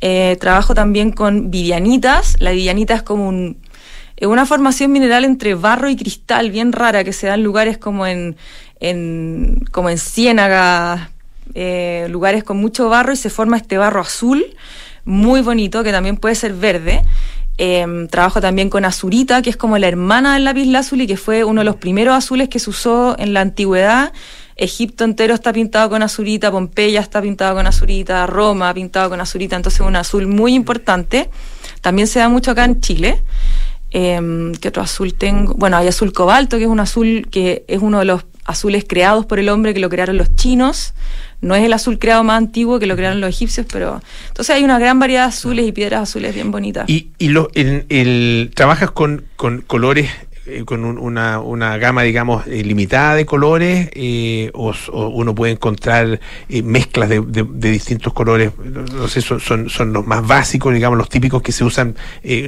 [0.00, 2.36] Eh, trabajo también con vivianitas.
[2.38, 3.56] La vivianita es como un,
[4.22, 8.06] una formación mineral entre barro y cristal, bien rara, que se da en lugares como
[8.06, 8.36] en,
[8.80, 11.10] en como en ciénagas,
[11.54, 14.44] eh, lugares con mucho barro y se forma este barro azul,
[15.04, 17.02] muy bonito, que también puede ser verde.
[17.56, 21.44] Eh, trabajo también con azurita, que es como la hermana del lápiz lazuli, que fue
[21.44, 24.12] uno de los primeros azules que se usó en la antigüedad.
[24.56, 29.56] Egipto entero está pintado con azurita, Pompeya está pintado con azurita, Roma pintado con azurita,
[29.56, 31.28] entonces es un azul muy importante.
[31.80, 33.22] También se da mucho acá en Chile.
[33.94, 35.54] Eh, ¿Qué otro azul tengo?
[35.54, 39.24] Bueno, hay azul cobalto, que es un azul que es uno de los azules creados
[39.24, 40.92] por el hombre, que lo crearon los chinos.
[41.40, 44.64] No es el azul creado más antiguo que lo crearon los egipcios, pero entonces hay
[44.64, 46.88] una gran variedad de azules y piedras azules bien bonitas.
[46.88, 50.10] ¿Y, y lo, el, el- trabajas con, con colores,
[50.46, 53.88] eh, con un- una, una gama, digamos, eh, limitada de colores?
[53.94, 58.52] eh, o, o uno puede encontrar eh, mezclas de, de- de distintos colores?
[58.64, 61.94] No, sé, son, son, son los más básicos, digamos, los típicos que se usan,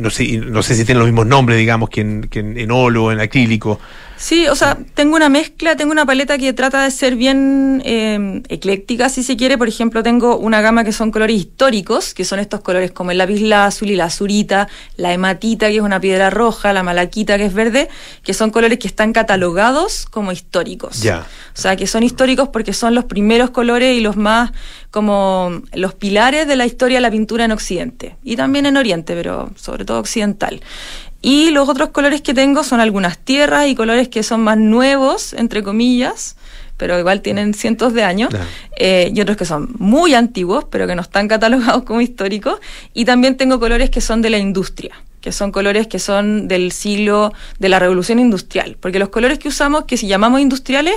[0.00, 2.70] no, sé, no sé si tienen los mismos nombres, digamos, que en, que en, en
[2.70, 3.78] óleo, en acrílico.
[4.18, 8.42] Sí, o sea, tengo una mezcla, tengo una paleta que trata de ser bien eh,
[8.48, 9.58] ecléctica, si se quiere.
[9.58, 13.18] Por ejemplo, tengo una gama que son colores históricos, que son estos colores como el
[13.18, 17.54] lápiz lazuli, la azurita, la hematita, que es una piedra roja, la malaquita, que es
[17.54, 17.88] verde,
[18.22, 21.02] que son colores que están catalogados como históricos.
[21.02, 21.26] Ya.
[21.56, 24.52] O sea, que son históricos porque son los primeros colores y los más
[24.90, 28.16] como los pilares de la historia de la pintura en Occidente.
[28.24, 30.62] Y también en Oriente, pero sobre todo occidental.
[31.22, 35.32] Y los otros colores que tengo son algunas tierras y colores que son más nuevos,
[35.32, 36.36] entre comillas,
[36.76, 38.30] pero igual tienen cientos de años.
[38.76, 42.60] Eh, y otros que son muy antiguos, pero que no están catalogados como históricos.
[42.92, 44.94] Y también tengo colores que son de la industria
[45.26, 49.48] que son colores que son del siglo de la revolución industrial, porque los colores que
[49.48, 50.94] usamos, que si llamamos industriales,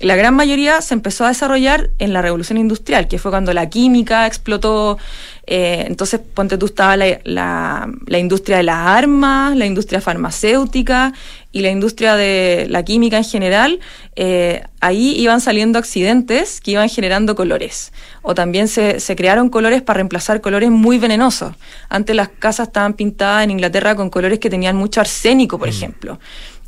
[0.00, 3.68] la gran mayoría se empezó a desarrollar en la revolución industrial, que fue cuando la
[3.70, 4.98] química explotó.
[5.46, 11.12] eh, entonces, ponte tú, estaba la, la- la industria de las armas, la industria farmacéutica
[11.52, 13.80] y la industria de la química en general.
[14.16, 17.92] eh, ahí iban saliendo accidentes que iban generando colores.
[18.22, 21.54] O también se, se crearon colores para reemplazar colores muy venenosos.
[21.88, 26.18] Antes las casas estaban pintadas en Inglaterra con colores que tenían mucho arsénico, por ejemplo.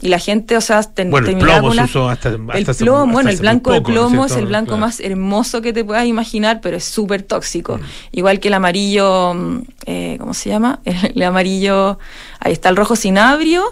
[0.03, 1.11] Y la gente, o sea, ten-.
[1.11, 3.93] Bueno, el plomo se usó hasta, el hasta plomo, hasta bueno, el blanco de poco,
[3.93, 4.81] ¿no es plomo es el blanco Claro.
[4.81, 7.79] más hermoso que te puedas imaginar, pero es súper tóxico.
[7.79, 7.83] Mm.
[8.13, 10.81] Igual que el amarillo, mm, eh, ¿cómo se llama?
[10.85, 11.99] El, amarillo,
[12.41, 13.65] ahí está el rojo cinabrio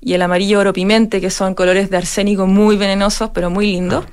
[0.00, 4.04] y el amarillo oro pimente, que son colores de arsénico muy venenosos, pero muy lindos.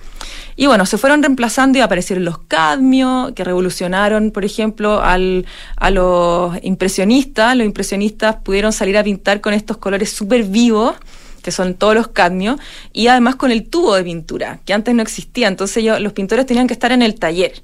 [0.55, 5.45] Y bueno, se fueron reemplazando y aparecieron los cadmio, que revolucionaron, por ejemplo, al,
[5.77, 7.55] a los impresionistas.
[7.55, 10.95] Los impresionistas pudieron salir a pintar con estos colores súper vivos
[11.43, 12.59] que son todos los cadmios,
[12.91, 15.47] y además con el tubo de pintura, que antes no existía.
[15.47, 17.61] Entonces ellos- los pintores tenían que estar en el taller.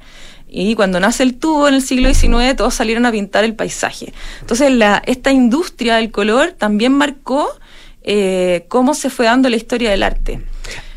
[0.52, 4.14] Y cuando nace el tubo en el siglo XIX, todos salieron a pintar el paisaje.
[4.42, 4.72] Entonces,
[5.06, 7.48] esta industria del color también marcó
[8.02, 10.42] eh, cómo se fue dando la historia del arte.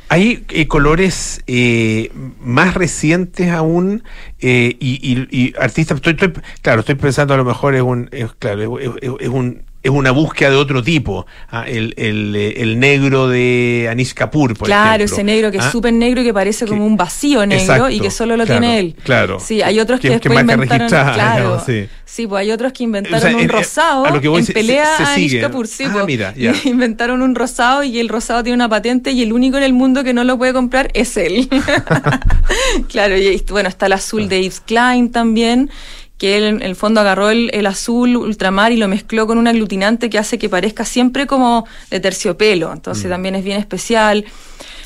[0.09, 2.11] Hay eh, colores eh,
[2.41, 4.05] más recientes aún
[4.41, 6.01] y, artistas.
[6.03, 6.17] Estoy,
[6.63, 11.27] claro, estoy pensando a lo mejor es un es una búsqueda de otro tipo.
[11.51, 15.15] Ah, el, el, eh, el negro de Anish Kapoor, por claro, ejemplo.
[15.17, 17.91] ese negro que es Ah, súper negro y que parece como un vacío negro Exacto,
[17.91, 18.95] y que solo lo claro, tiene él.
[19.05, 19.41] claro.
[19.41, 20.89] Sí, hay otros que, después inventaron.
[20.89, 21.63] Claro.
[21.65, 21.87] sí.
[22.05, 24.41] Sí, pues hay otros que inventaron O sea, un en- rosado a lo que voy
[24.41, 25.41] en se- pelea se- se a Anish.
[25.41, 26.07] Kapoor, sí, Ah, pues.
[26.07, 29.73] mira, inventaron un rosado y el rosado tiene una patente y el único en el
[29.73, 31.49] mundo que no lo puede comprar es él.
[32.89, 35.71] claro, y y, bueno, está el azul de Yves Klein también
[36.19, 39.49] que él en el fondo agarró el, el azul ultramar y lo mezcló con un
[39.49, 42.73] aglutinante que hace que parezca siempre como de terciopelo.
[42.73, 44.25] Entonces también es bien especial.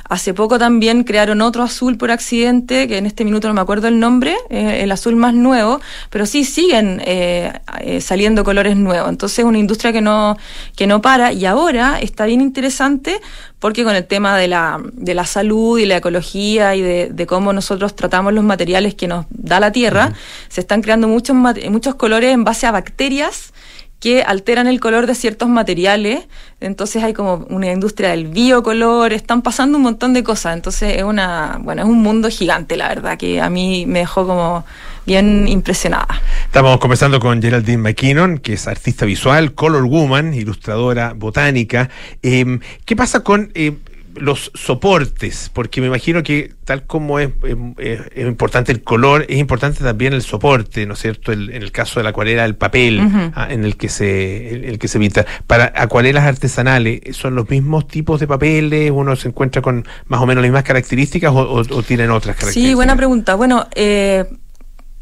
[0.08, 3.88] Hace poco también crearon otro azul por accidente, que en este minuto no me acuerdo
[3.88, 5.80] el nombre, eh, el azul más nuevo,
[6.10, 9.08] pero sí siguen eh, eh, saliendo colores nuevos.
[9.08, 10.36] Entonces es una industria que no,
[10.76, 13.20] que no para y ahora está bien interesante
[13.58, 17.26] porque con el tema de la, de la salud y la ecología y de, de
[17.26, 20.12] cómo nosotros tratamos los materiales que nos da la Tierra,
[20.48, 21.36] se están creando muchos,
[21.70, 23.52] muchos colores en base a bacterias
[24.00, 26.26] que alteran el color de ciertos materiales.
[26.60, 30.54] Entonces hay como una industria del biocolor, están pasando un montón de cosas.
[30.54, 34.26] Entonces es una, bueno, es un mundo gigante, la verdad, que a mí me dejó
[34.26, 34.64] como
[35.06, 36.20] bien impresionada.
[36.44, 41.88] Estamos conversando con Geraldine McKinnon, que es artista visual, color woman, ilustradora botánica.
[42.22, 43.76] Eh, ¿Qué pasa con eh,
[44.18, 45.50] los soportes?
[45.52, 47.30] Porque me imagino que tal como es,
[47.78, 51.32] eh, es importante el color, es importante también el soporte, ¿no es cierto?
[51.32, 53.00] El- en el caso de la acuarela, el papel
[53.34, 55.24] ah, en el que se el, el que se pinta.
[55.46, 58.90] Para acuarelas artesanales, ¿son los mismos tipos de papeles?
[58.90, 62.36] ¿Uno se encuentra con más o menos las mismas características o, o- o tienen otras
[62.36, 62.68] características?
[62.70, 63.34] Sí, buena pregunta.
[63.34, 64.24] Bueno, eh,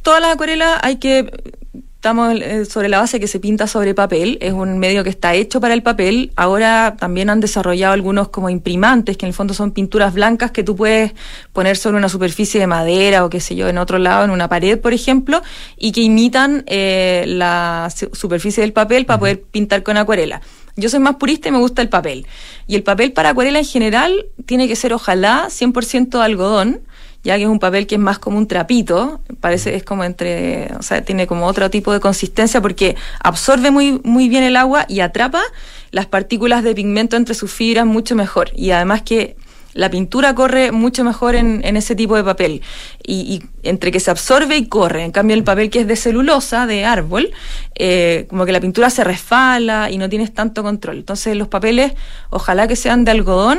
[0.03, 1.31] todas las acuarelas hay que
[2.05, 5.33] estamos eh, sobre la base que se pinta sobre papel, es un medio que está
[5.33, 6.33] hecho para el papel.
[6.37, 10.63] Ahora también han desarrollado algunos como imprimantes, que en el fondo son pinturas blancas que
[10.63, 11.15] tú puedes
[11.55, 14.51] poner sobre una superficie de madera o qué sé yo, en otro lado, en una
[14.51, 15.41] pared, por ejemplo,
[15.79, 20.43] y que imitan eh, la su- superficie del papel para poder pintar con acuarela.
[20.77, 22.27] Yo soy más purista y me gusta el papel.
[22.67, 26.83] Y el papel para acuarela en general tiene que ser ojalá 100% algodón,
[27.25, 30.69] ya que es un papel que es más como un trapito, parece es como entre,
[30.79, 34.85] o sea, tiene como otro tipo de consistencia porque absorbe muy muy bien el agua
[34.89, 35.43] y atrapa
[35.91, 39.37] las partículas de pigmento entre sus fibras mucho mejor y además que
[39.75, 42.63] la pintura corre mucho mejor en, en ese tipo de papel
[43.05, 46.67] y, entre que se absorbe y corre, en cambio el papel que es de celulosa,
[46.67, 47.33] de árbol,
[47.75, 50.99] eh, como que la pintura se resfala y no tienes tanto control.
[50.99, 51.93] Entonces los papeles,
[52.31, 53.59] ojalá que sean de algodón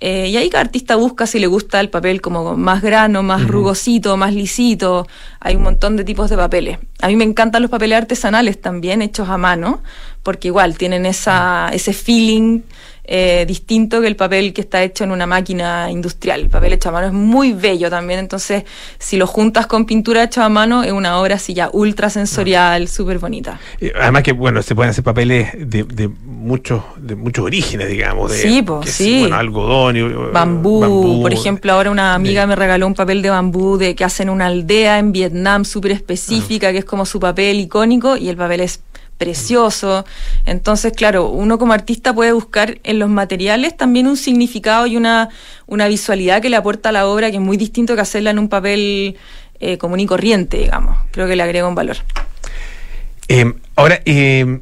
[0.00, 3.46] eh, y ahí cada artista busca si le gusta el papel como más grano, más
[3.46, 5.06] rugosito, más lisito.
[5.46, 6.78] Hay un montón de tipos de papeles.
[7.00, 9.80] A mí me encantan los papeles artesanales también, hechos a mano,
[10.24, 12.62] porque igual tienen esa, ese feeling
[13.08, 16.40] eh, distinto que el papel que está hecho en una máquina industrial.
[16.40, 18.64] El papel hecho a mano es muy bello también, entonces
[18.98, 22.88] si lo juntas con pintura hecha a mano es una obra así ya ultra sensorial,
[22.88, 23.60] súper bonita.
[23.80, 28.32] Eh, Además que, bueno, se pueden hacer papeles de, de muchos de muchos orígenes, digamos.
[28.32, 29.20] De, Sí, po, que es, sí.
[29.20, 30.02] bueno, algodón y...
[30.32, 34.28] Bambú, por ejemplo, ahora una amiga me regaló un papel de bambú de que hacen
[34.28, 38.60] una aldea en Vietnam súper específica, que es como su papel icónico, y el papel
[38.60, 38.80] es
[39.18, 40.04] precioso.
[40.44, 45.30] Entonces, claro, uno como artista puede buscar en los materiales también un significado y una,
[45.66, 48.38] una visualidad que le aporta a la obra que es muy distinto que hacerla en
[48.38, 49.16] un papel
[49.60, 50.98] eh, común y corriente, digamos.
[51.12, 51.96] Creo que le agrega un valor.
[53.28, 54.60] Eh, ahora, eh,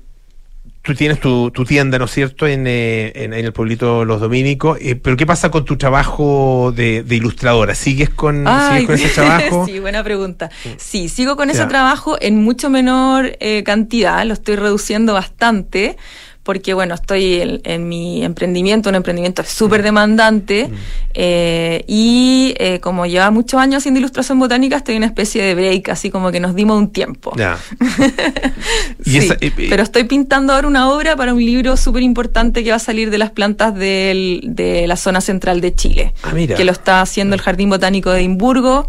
[0.85, 4.21] tú tienes tu, tu tienda, ¿no es cierto?, en, eh, en, en el pueblito Los
[4.21, 7.75] Dominicos, eh, pero ¿qué pasa con tu trabajo de, de ilustradora?
[7.75, 9.67] ¿Sigues con, Ay, ¿sigues con ese trabajo?
[9.67, 10.51] sí, buena pregunta.
[10.77, 11.55] Sí, sigo con Ya.
[11.55, 15.97] ese trabajo en mucho menor eh, cantidad, lo estoy reduciendo bastante,
[16.45, 20.71] porque bueno, estoy en, en mi emprendimiento, un emprendimiento súper demandante,
[21.15, 25.55] eh, y eh, como lleva muchos años haciendo ilustración botánica, estoy en una especie de
[25.55, 27.33] break, así como que nos dimos un tiempo.
[27.37, 27.59] Ya.
[29.05, 29.37] Y Sí, esa-
[29.69, 33.11] pero estoy pintando ahora una obra para un libro súper importante que va a salir
[33.11, 36.15] de las plantas del- de la zona central de Chile.
[36.23, 36.57] Ah, mira.
[36.57, 38.87] Que lo está haciendo el Jardín Botánico de Edimburgo,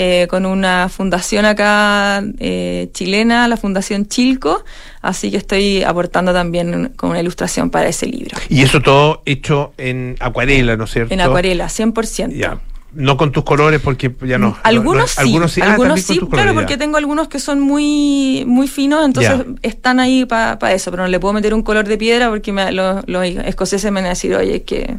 [0.00, 4.64] eh, con una fundación acá eh, chilena, la Fundación Chilco.
[5.02, 8.36] Así que estoy aportando también con una ilustración para ese libro.
[8.48, 11.12] Y eso todo hecho en acuarela, ¿no es cierto?
[11.12, 12.32] En acuarela, 100%.
[12.36, 12.60] Ya.
[12.94, 14.56] No con tus colores, porque ya no.
[14.62, 16.54] Algunos no- sí, Algunos sí, Ah, algunos sí, claro, colores, ya.
[16.60, 19.44] porque tengo algunos que son muy muy finos, entonces Ya.
[19.62, 22.72] están ahí para eso, pero no le puedo meter un color de piedra porque me-
[22.72, 24.96] los, los escoceses me van a decir, oye, es que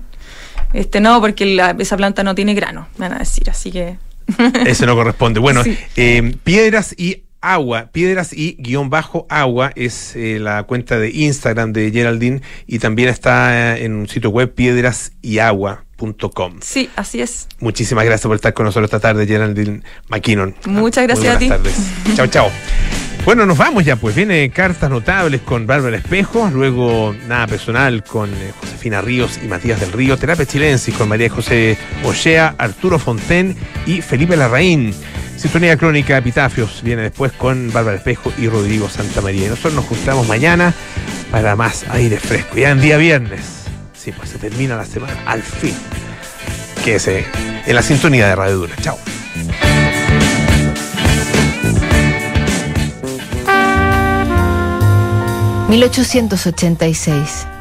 [0.73, 3.97] este no, porque la- esa planta no tiene grano, me van a decir, así que
[4.65, 5.39] Ese no corresponde.
[5.39, 5.77] Bueno, Sí.
[5.97, 11.71] eh, piedras y agua, piedras y guion bajo agua es eh, la cuenta de Instagram
[11.71, 16.57] de Geraldine y también está eh, en un sitio web piedrasyagua.com.
[16.61, 17.47] Sí, así es.
[17.59, 20.55] Muchísimas gracias por estar con nosotros esta tarde, Geraldine McKinnon.
[20.65, 21.47] Muchas Muy gracias a ti.
[21.47, 21.75] tardes.
[22.15, 22.51] chao, chao.
[23.29, 28.33] Bueno, nos vamos ya, pues viene cartas notables con Bárbara Espejo, luego nada personal con
[28.33, 33.55] eh, Josefina Ríos y Matías del Río, terapia chilensis con María José Ochea, Arturo Fonten
[33.85, 34.95] y Felipe Larraín.
[35.37, 39.45] Sintonía Crónica Epitafios viene después con Bárbara Espejo y Rodrigo Santamaría.
[39.45, 40.73] Y nosotros nos juntamos mañana
[41.29, 42.57] para más aire fresco.
[42.57, 43.41] Ya en día viernes.
[43.93, 45.75] Sí, pues se termina la semana, al fin.
[46.83, 47.27] Quédese
[47.67, 48.75] en la sintonía de Radio Dura.
[48.81, 48.97] Chao.
[55.69, 57.58] ...1886...